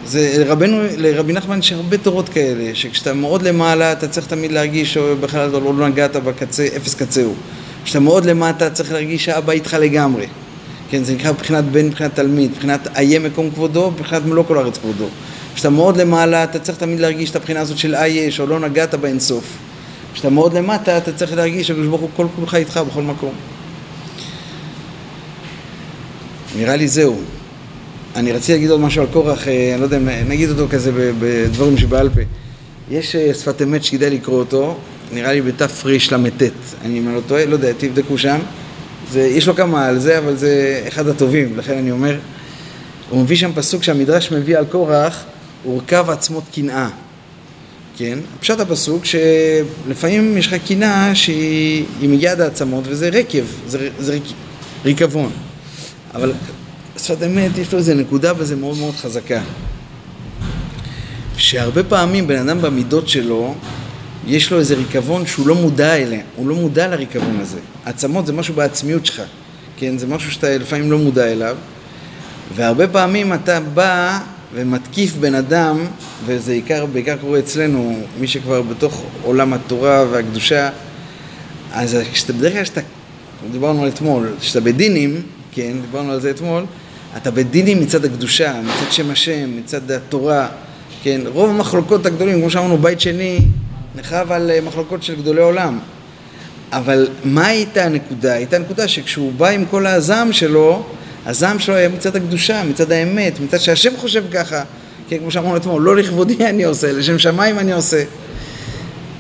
זה 0.07 0.45
לרבנו, 0.45 0.83
לרבי 0.97 1.33
נחמן 1.33 1.59
יש 1.59 1.73
הרבה 1.73 1.97
תורות 1.97 2.29
כאלה, 2.29 2.75
שכשאתה 2.75 3.15
מאוד 3.15 3.43
למעלה 3.43 3.93
אתה 3.93 4.09
צריך 4.09 4.27
תמיד 4.27 4.53
להרגיש 4.53 4.95
שבכלל 4.95 5.51
לא, 5.51 5.89
נגעת 5.89 6.17
בקצה, 6.17 6.67
אפס 6.77 6.95
קצהו. 6.95 7.35
כשאתה 7.85 8.01
מאוד 8.01 8.25
למטה 8.25 8.71
צריך 8.71 8.93
להרגיש 8.93 9.25
שהאבא 9.25 9.53
איתך 9.53 9.77
לגמרי. 9.81 10.27
כן, 10.91 11.05
זה 11.05 11.15
נקרא 11.15 11.33
מבחינת 11.33 11.65
בן, 11.65 11.87
מבחינת 11.87 12.15
תלמיד, 12.15 12.51
מבחינת 12.51 12.89
איה 12.97 13.19
מקום 13.19 13.51
כבודו, 13.51 13.91
מבחינת 13.91 14.25
מלוא 14.25 14.45
כל 14.45 14.59
הארץ 14.59 14.79
כבודו. 14.79 15.07
כשאתה 15.55 15.71
מאוד 15.71 15.97
למעלה, 15.97 16.45
אתה 16.45 16.59
צריך 16.59 16.79
תמיד 16.79 17.01
להרגיש 17.01 17.31
את 17.31 17.37
הבחינה 17.37 17.61
הזאת 17.61 17.79
של 17.79 17.95
אייש, 17.95 18.41
או 18.41 18.47
לא 18.47 18.61
נגעת 18.61 18.95
באינסוף. 18.95 19.45
כשאתה 20.15 20.31
מאוד 20.31 20.55
למטה, 20.55 20.99
אתה 20.99 21.13
צריך 21.13 21.33
להרגיש 21.33 21.67
שהקדוש 21.67 21.87
ברוך 21.87 22.01
הוא 22.01 22.11
כל 22.17 22.27
כולך 22.37 22.55
איתך 22.55 22.81
בכל 22.89 23.03
מקום. 23.03 23.33
נראה 26.57 26.77
לי 26.77 26.89
זהו. 26.89 27.21
אני 28.17 28.33
רציתי 28.33 28.53
להגיד 28.53 28.71
עוד 28.71 28.81
משהו 28.81 29.03
על 29.03 29.09
קורח, 29.13 29.49
אה, 29.49 29.71
אני 29.73 29.81
לא 29.81 29.85
יודע, 29.85 29.99
נגיד 30.29 30.51
אותו 30.51 30.67
כזה 30.71 31.13
בדברים 31.21 31.79
שבעל 31.79 32.09
פה. 32.09 32.21
יש 32.91 33.17
אה, 33.17 33.35
שפת 33.35 33.63
אמת 33.63 33.85
שכדאי 33.85 34.11
לקרוא 34.11 34.39
אותו, 34.39 34.77
נראה 35.13 35.33
לי 35.33 35.41
בתרל"ט, 35.41 36.43
אני 36.85 37.01
לא 37.15 37.21
טועה, 37.27 37.47
לא 37.47 37.53
יודע, 37.53 37.73
תבדקו 37.79 38.19
שם. 38.19 38.39
זה, 39.11 39.21
יש 39.21 39.47
לו 39.49 39.57
כמה 39.57 39.87
על 39.87 39.99
זה, 39.99 40.19
אבל 40.19 40.37
זה 40.37 40.83
אחד 40.89 41.09
הטובים, 41.09 41.57
לכן 41.57 41.79
אני 41.79 41.91
אומר. 41.91 42.19
הוא 43.11 43.23
מביא 43.23 43.37
שם 43.37 43.51
פסוק 43.55 43.83
שהמדרש 43.83 44.33
מביא 44.33 44.59
על 44.59 44.65
קורח, 44.65 45.25
הורכב 45.65 46.11
עצמות 46.11 46.45
קנאה. 46.55 46.89
כן? 47.97 48.19
פשט 48.41 48.61
הפסוק 48.61 49.05
שלפעמים 49.05 50.39
יש 50.39 50.47
לך 50.47 50.55
קנאה 50.69 51.15
שהיא 51.15 51.85
מגיעה 52.03 52.33
עד 52.33 52.41
העצמות 52.41 52.85
וזה 52.87 53.09
רקב, 53.09 53.45
זה, 53.67 53.89
זה 53.99 54.13
ריק, 54.13 54.23
ריקבון. 54.85 55.31
אבל 56.15 56.33
שפת 56.99 57.23
אמת 57.23 57.59
יש 57.59 57.73
לו 57.73 57.79
איזה 57.79 57.95
נקודה 57.95 58.33
וזה 58.39 58.57
מאוד 58.57 58.79
מאוד 58.79 58.95
חזקה. 58.95 59.41
שהרבה 61.37 61.83
פעמים 61.83 62.27
בן 62.27 62.49
אדם 62.49 62.63
במידות 62.63 63.09
שלו 63.09 63.55
יש 64.27 64.51
לו 64.51 64.59
איזה 64.59 64.75
ריקבון 64.75 65.27
שהוא 65.27 65.49
לא 65.49 65.55
מודע 65.55 65.97
אליה, 65.97 66.21
הוא 66.37 66.49
לא 66.49 66.55
מודע 66.55 66.89
לריקבון 66.89 67.41
הזה. 67.41 67.59
עצמות 67.85 68.27
זה 68.27 68.33
משהו 68.33 68.55
בעצמיות 68.55 69.07
שלך, 69.07 69.23
כן? 69.77 69.99
זה 69.99 70.07
משהו 70.07 70.33
שאתה 70.33 70.59
לפעמים 70.59 70.91
לא 70.91 70.99
מודע 70.99 71.33
אליו. 71.33 71.57
והרבה 72.55 72.89
פעמים 72.89 73.33
אתה 73.33 73.61
בא 73.61 74.19
ומתקיף 74.55 75.17
בן 75.17 75.35
אדם, 75.35 75.79
וזה 76.27 76.53
עיקר, 76.53 76.87
בעיקר 76.87 77.17
קורה 77.17 77.39
אצלנו, 77.39 78.01
מי 78.21 78.27
שכבר 78.27 78.63
בתוך 78.63 79.05
עולם 79.23 79.53
התורה 79.53 80.05
והקדושה, 80.11 80.71
אז 81.73 81.97
כשאתה, 82.13 82.33
בדרך 82.33 82.53
כלל 82.53 82.63
כשאתה, 82.63 82.81
דיברנו 83.53 83.83
על 83.83 83.89
אתמול, 83.89 84.29
כשאתה 84.41 84.61
בדינים, 84.61 85.23
כן, 85.53 85.77
דיברנו 85.81 86.13
על 86.13 86.21
זה 86.21 86.31
אתמול, 86.31 86.65
אתה 87.23 87.31
בדינים 87.31 87.81
מצד 87.81 88.05
הקדושה, 88.05 88.61
מצד 88.63 88.93
שם 88.93 89.11
השם, 89.11 89.57
מצד 89.57 89.91
התורה, 89.91 90.49
כן, 91.03 91.21
רוב 91.27 91.51
המחלוקות 91.51 92.07
הגדולים, 92.07 92.41
כמו 92.41 92.51
שאמרנו, 92.51 92.79
בית 92.79 93.01
שני 93.01 93.41
נחרב 93.97 94.33
על 94.33 94.51
אה, 94.51 94.61
מחלוקות 94.61 95.03
של 95.03 95.17
גדולי 95.17 95.41
עולם. 95.41 95.79
אבל 96.73 97.09
מה 97.25 97.47
הייתה 97.47 97.85
הנקודה? 97.85 98.33
הייתה 98.33 98.57
הנקודה 98.57 98.89
שכשהוא 98.89 99.33
בא 99.33 99.49
עם 99.49 99.65
כל 99.71 99.87
הזעם 99.87 100.33
שלו, 100.33 100.83
הזעם 101.27 101.59
שלו 101.59 101.75
היה 101.75 101.89
מצד 101.89 102.17
הקדושה, 102.17 102.65
מצד 102.65 102.93
האמת, 102.93 103.41
מצד 103.41 103.61
שהשם 103.61 103.97
חושב 103.97 104.25
ככה. 104.33 104.63
כן, 105.09 105.19
כמו 105.19 105.31
שאמרנו 105.31 105.57
אתמול, 105.57 105.83
לא 105.83 105.97
לכבודי 105.97 106.47
אני 106.51 106.65
עושה, 106.65 106.93
לשם 106.93 107.19
שמיים 107.19 107.59
אני 107.59 107.73
עושה. 107.73 108.05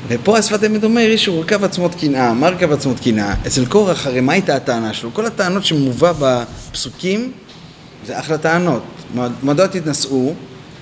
ופה 0.08 0.38
השפת 0.38 0.64
אמת 0.64 0.84
אומר, 0.84 1.00
יש 1.00 1.26
הוא 1.26 1.40
רכב 1.40 1.64
עצמות 1.64 1.94
קנאה. 1.94 2.32
מה 2.32 2.48
רכב 2.48 2.72
עצמות 2.72 3.00
קנאה? 3.00 3.34
אצל 3.46 3.66
קורח, 3.66 4.06
הרי 4.06 4.20
מה 4.20 4.32
הייתה 4.32 4.56
הטענה 4.56 4.94
שלו? 4.94 5.10
כל 5.14 5.26
הטענות 5.26 5.64
שמובא 5.64 6.12
בפסוקים, 6.18 7.32
זה 8.06 8.18
אחלה 8.18 8.38
טענות. 8.38 8.82
מדוע 9.42 9.66
תתנשאו? 9.66 10.34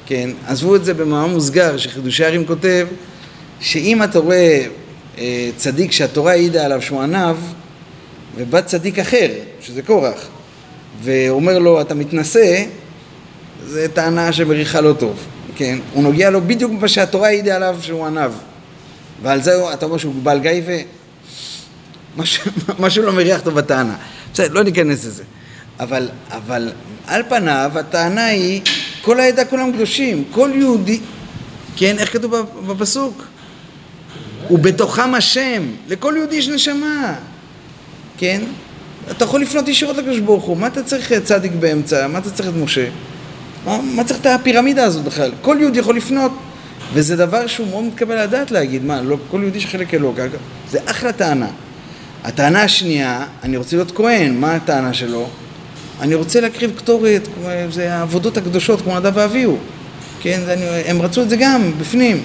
כן, 0.06 0.30
עזבו 0.46 0.76
את 0.76 0.84
זה 0.84 0.94
במאמר 0.94 1.26
מוסגר, 1.26 1.76
שחידושי 1.76 2.24
הרים 2.24 2.46
כותב, 2.46 2.86
שאם 3.60 4.02
אתה 4.02 4.18
רואה 4.18 4.66
אה, 5.18 5.50
צדיק 5.56 5.92
שהתורה 5.92 6.32
העידה 6.32 6.64
עליו 6.64 6.82
שהוא 6.82 7.02
ענב, 7.02 7.36
ובא 8.36 8.60
צדיק 8.60 8.98
אחר, 8.98 9.28
שזה 9.60 9.82
קורח, 9.82 10.26
ואומר 11.02 11.58
לו, 11.58 11.80
אתה 11.80 11.94
מתנשא, 11.94 12.64
זה 13.66 13.86
טענה 13.88 14.32
שמריחה 14.32 14.80
לא 14.80 14.92
טוב, 14.92 15.26
כן? 15.56 15.78
הוא 15.92 16.02
נוגע 16.02 16.30
לו 16.30 16.40
בדיוק 16.40 16.72
במה 16.72 16.88
שהתורה 16.88 17.28
העידה 17.28 17.56
עליו 17.56 17.76
שהוא 17.80 18.06
ענב. 18.06 18.30
ועל 19.22 19.42
זה 19.42 19.72
אתה 19.72 19.86
אומר 19.86 19.96
שהוא 19.96 20.14
בעל 20.22 20.38
גיא 20.38 20.62
ו... 20.66 20.76
משהו, 22.18 22.50
משהו 22.78 23.02
לא 23.02 23.12
מריח 23.12 23.40
טוב 23.40 23.54
בטענה. 23.54 23.96
בסדר, 24.32 24.54
לא 24.54 24.62
ניכנס 24.62 25.04
לזה. 25.04 25.22
אבל, 25.80 26.08
אבל 26.30 26.72
על 27.06 27.22
פניו 27.28 27.70
הטענה 27.74 28.26
היא, 28.26 28.60
כל 29.02 29.20
העדה 29.20 29.44
כולם 29.44 29.72
קדושים, 29.72 30.24
כל 30.30 30.50
יהודי, 30.54 31.00
כן, 31.76 31.98
איך 31.98 32.12
כתוב 32.12 32.34
בפסוק? 32.66 33.26
ובתוכם 34.50 35.14
השם, 35.14 35.62
לכל 35.88 36.14
יהודי 36.16 36.36
יש 36.36 36.48
נשמה, 36.48 37.14
כן? 38.18 38.42
אתה 39.10 39.24
יכול 39.24 39.42
לפנות 39.42 39.68
ישירות 39.68 39.96
לקדוש 39.96 40.18
ברוך 40.18 40.44
הוא, 40.44 40.56
מה 40.56 40.66
אתה 40.66 40.82
צריך 40.82 41.12
צדיק 41.12 41.52
באמצע? 41.52 42.06
מה 42.06 42.18
אתה 42.18 42.30
צריך 42.30 42.48
את 42.48 42.54
משה? 42.54 42.88
מה, 43.64 43.80
מה 43.82 44.04
צריך 44.04 44.20
את 44.20 44.26
הפירמידה 44.26 44.84
הזאת 44.84 45.04
בכלל? 45.04 45.32
כל 45.42 45.56
יהודי 45.60 45.78
יכול 45.78 45.96
לפנות, 45.96 46.32
וזה 46.92 47.16
דבר 47.16 47.46
שהוא 47.46 47.68
מאוד 47.68 47.84
מתקבל 47.84 48.22
לדעת 48.22 48.50
להגיד, 48.50 48.84
מה, 48.84 49.02
לא 49.02 49.16
כל 49.30 49.38
יהודי 49.42 49.60
שחלק 49.60 49.94
אלוק, 49.94 50.16
זה 50.70 50.78
אחלה 50.86 51.12
טענה. 51.12 51.48
הטענה 52.24 52.62
השנייה, 52.62 53.26
אני 53.42 53.56
רוצה 53.56 53.76
להיות 53.76 53.92
כהן, 53.96 54.40
מה 54.40 54.54
הטענה 54.54 54.94
שלו? 54.94 55.28
אני 56.00 56.14
רוצה 56.14 56.40
להקריב 56.40 56.72
קטורת, 56.76 57.28
זה 57.70 57.94
העבודות 57.94 58.36
הקדושות 58.36 58.80
כמו 58.80 59.00
נדב 59.00 59.12
ואביהו, 59.14 59.58
כן, 60.20 60.40
אני, 60.48 60.64
הם 60.64 61.02
רצו 61.02 61.22
את 61.22 61.30
זה 61.30 61.36
גם, 61.36 61.72
בפנים. 61.78 62.22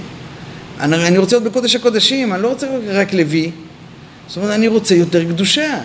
אני, 0.80 1.08
אני 1.08 1.18
רוצה 1.18 1.36
להיות 1.36 1.52
בקודש 1.52 1.76
הקודשים, 1.76 2.34
אני 2.34 2.42
לא 2.42 2.48
רוצה 2.48 2.68
רק 2.88 3.14
לוי, 3.14 3.52
זאת 4.28 4.38
אומרת, 4.38 4.52
אני 4.52 4.68
רוצה 4.68 4.96
יותר 4.96 5.24
קדושה. 5.24 5.80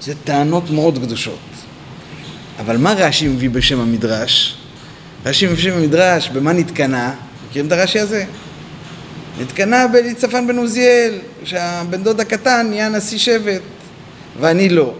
זה 0.00 0.14
טענות 0.24 0.70
מאוד 0.70 0.98
קדושות. 0.98 1.38
אבל 2.60 2.76
מה 2.76 2.92
רש"י 2.92 3.28
מביא 3.28 3.50
בשם 3.50 3.80
המדרש? 3.80 4.56
רש"י 5.26 5.46
מביא 5.46 5.56
בשם 5.56 5.72
המדרש, 5.72 6.28
במה 6.28 6.52
נתקנה? 6.52 7.14
מכירים 7.48 7.66
את 7.66 7.72
הרש"י 7.72 7.98
הזה? 7.98 8.24
נתקנה 9.40 9.86
בצפן 9.86 10.46
בן 10.46 10.58
עוזיאל, 10.58 11.18
שהבן 11.44 12.02
דוד 12.02 12.20
הקטן 12.20 12.66
נהיה 12.70 12.88
נשיא 12.88 13.18
שבט, 13.18 13.60
ואני 14.40 14.68
לא. 14.68 14.94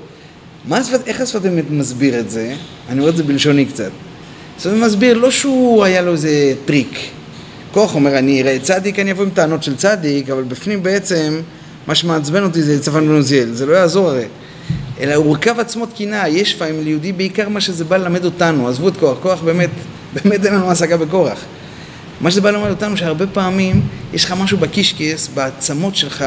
מה 0.69 0.77
השפת, 0.79 1.01
איך 1.07 1.21
השפת 1.21 1.47
אמת 1.47 1.65
מסביר 1.71 2.21
את 2.21 2.31
זה? 2.31 2.55
אני 2.89 3.01
רואה 3.01 3.11
את 3.11 3.17
זה 3.17 3.23
בלשוני 3.23 3.65
קצת. 3.65 3.91
השפת 4.59 4.73
אמת 4.73 4.83
מסביר 4.83 5.19
לא 5.19 5.31
שהוא 5.31 5.85
היה 5.85 6.03
לו 6.03 6.13
איזה 6.13 6.55
טריק. 6.65 6.99
כוח 7.73 7.95
אומר, 7.95 8.19
אני 8.19 8.43
אראה 8.43 8.59
צדיק, 8.63 8.99
אני 8.99 9.13
אבוא 9.13 9.25
עם 9.25 9.31
טענות 9.31 9.63
של 9.63 9.77
צדיק, 9.77 10.31
אבל 10.31 10.43
בפנים 10.43 10.83
בעצם, 10.83 11.41
מה 11.87 11.95
שמעצבן 11.95 12.43
אותי 12.43 12.63
זה 12.63 12.83
צפן 12.83 13.07
בן 13.07 13.15
עוזיאל, 13.15 13.53
זה 13.53 13.67
לא 13.67 13.73
יעזור 13.73 14.09
הרי. 14.09 14.25
אלא 15.01 15.15
הוא 15.15 15.35
רכב 15.35 15.61
עצמות 15.61 15.89
קנאה, 15.99 16.29
יש 16.29 16.55
לפעמים 16.55 16.85
ליהודי 16.85 17.13
בעיקר 17.13 17.49
מה 17.49 17.61
שזה 17.61 17.85
בא 17.85 17.97
ללמד 17.97 18.25
אותנו, 18.25 18.69
עזבו 18.69 18.89
את 18.89 18.97
כוח, 18.97 19.19
כוח 19.23 19.43
באמת, 19.43 19.71
באמת 20.15 20.47
אין 20.47 20.55
לנו 20.55 20.71
השגה 20.71 20.97
בכורח. 20.97 21.39
מה 22.21 22.31
שזה 22.31 22.41
בא 22.41 22.51
ללמד 22.51 22.71
אותנו 22.71 22.97
שהרבה 22.97 23.27
פעמים 23.27 23.83
יש 24.13 24.25
לך 24.25 24.33
משהו 24.33 24.59
בקישקס, 24.59 25.29
בעצמות 25.35 25.97
שלך, 25.97 26.25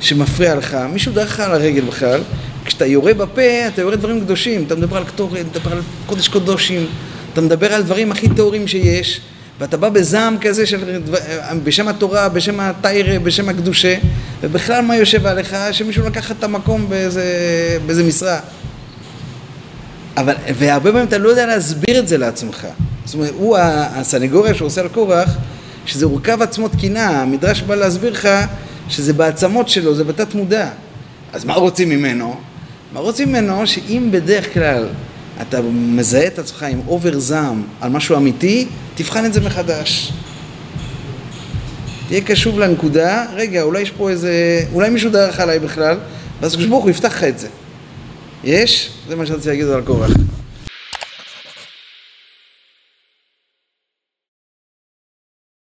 שמפריע 0.00 0.54
לך, 0.54 0.76
מישהו 0.92 1.12
דרך 1.12 1.30
לך 1.30 1.40
על 1.40 1.52
הרגל 1.52 1.84
בכלל, 1.84 2.20
כשאתה 2.78 2.90
יורה 2.90 3.14
בפה, 3.14 3.66
אתה 3.68 3.82
יורה 3.82 3.96
דברים 3.96 4.20
קדושים, 4.20 4.64
אתה 4.66 4.74
מדבר 4.74 4.96
על 4.96 5.04
קטורת, 5.04 5.46
אתה 5.52 5.58
מדבר 5.58 5.72
על 5.72 5.82
קודש 6.06 6.28
קודושים, 6.28 6.86
אתה 7.32 7.40
מדבר 7.40 7.72
על 7.72 7.82
דברים 7.82 8.12
הכי 8.12 8.28
טהורים 8.28 8.68
שיש, 8.68 9.20
ואתה 9.60 9.76
בא 9.76 9.88
בזעם 9.88 10.38
כזה 10.40 10.66
של, 10.66 11.00
בשם 11.64 11.88
התורה, 11.88 12.28
בשם 12.28 12.60
התיירה, 12.60 13.18
בשם 13.18 13.48
הקדושה, 13.48 13.96
ובכלל 14.40 14.84
מה 14.84 14.96
יושב 14.96 15.26
עליך? 15.26 15.56
שמישהו 15.72 16.06
לקח 16.06 16.30
את 16.30 16.44
המקום 16.44 16.88
באיזה, 16.88 17.24
באיזה 17.86 18.04
משרה. 18.04 18.40
אבל, 20.16 20.34
והרבה 20.58 20.90
פעמים 20.90 21.06
אתה 21.06 21.18
לא 21.18 21.28
יודע 21.28 21.46
להסביר 21.46 21.98
את 21.98 22.08
זה 22.08 22.18
לעצמך. 22.18 22.66
זאת 23.04 23.14
אומרת, 23.14 23.30
הוא, 23.36 23.56
הסנגוריה 23.60 24.54
שהוא 24.54 24.66
עושה 24.66 24.80
על 24.80 24.88
קורח, 24.88 25.30
שזה 25.86 26.04
הורכב 26.04 26.42
עצמו 26.42 26.68
תקינה, 26.68 27.08
המדרש 27.08 27.62
בא 27.62 27.74
להסביר 27.74 28.12
לך 28.12 28.28
שזה 28.88 29.12
בעצמות 29.12 29.68
שלו, 29.68 29.94
זה 29.94 30.04
בתת 30.04 30.34
מודע. 30.34 30.68
אז 31.32 31.44
מה 31.44 31.54
רוצים 31.54 31.88
ממנו? 31.88 32.40
מה 32.92 33.00
רוצים 33.00 33.28
ממנו? 33.28 33.66
שאם 33.66 34.08
בדרך 34.10 34.54
כלל 34.54 34.88
אתה 35.42 35.60
מזהה 35.72 36.26
את 36.26 36.38
עצמך 36.38 36.62
עם 36.62 36.80
אובר 36.88 37.18
זעם 37.18 37.62
על 37.80 37.90
משהו 37.90 38.16
אמיתי, 38.16 38.68
תבחן 38.94 39.24
את 39.24 39.32
זה 39.32 39.40
מחדש. 39.40 40.12
תהיה 42.08 42.20
קשוב 42.20 42.58
לנקודה, 42.58 43.26
רגע, 43.34 43.62
אולי 43.62 43.80
יש 43.80 43.90
פה 43.90 44.10
איזה, 44.10 44.62
אולי 44.72 44.90
מישהו 44.90 45.10
דרך 45.10 45.40
עליי 45.40 45.58
בכלל, 45.58 45.98
ואז 46.40 46.52
הקדוש 46.52 46.68
ברוך 46.68 46.82
הוא 46.82 46.90
יפתח 46.90 47.08
לך 47.08 47.24
את 47.24 47.38
זה. 47.38 47.48
יש? 48.44 48.90
זה 49.08 49.16
מה 49.16 49.26
שרציתי 49.26 49.48
להגיד 49.48 49.66
על 49.66 49.82
קורח. 49.82 50.10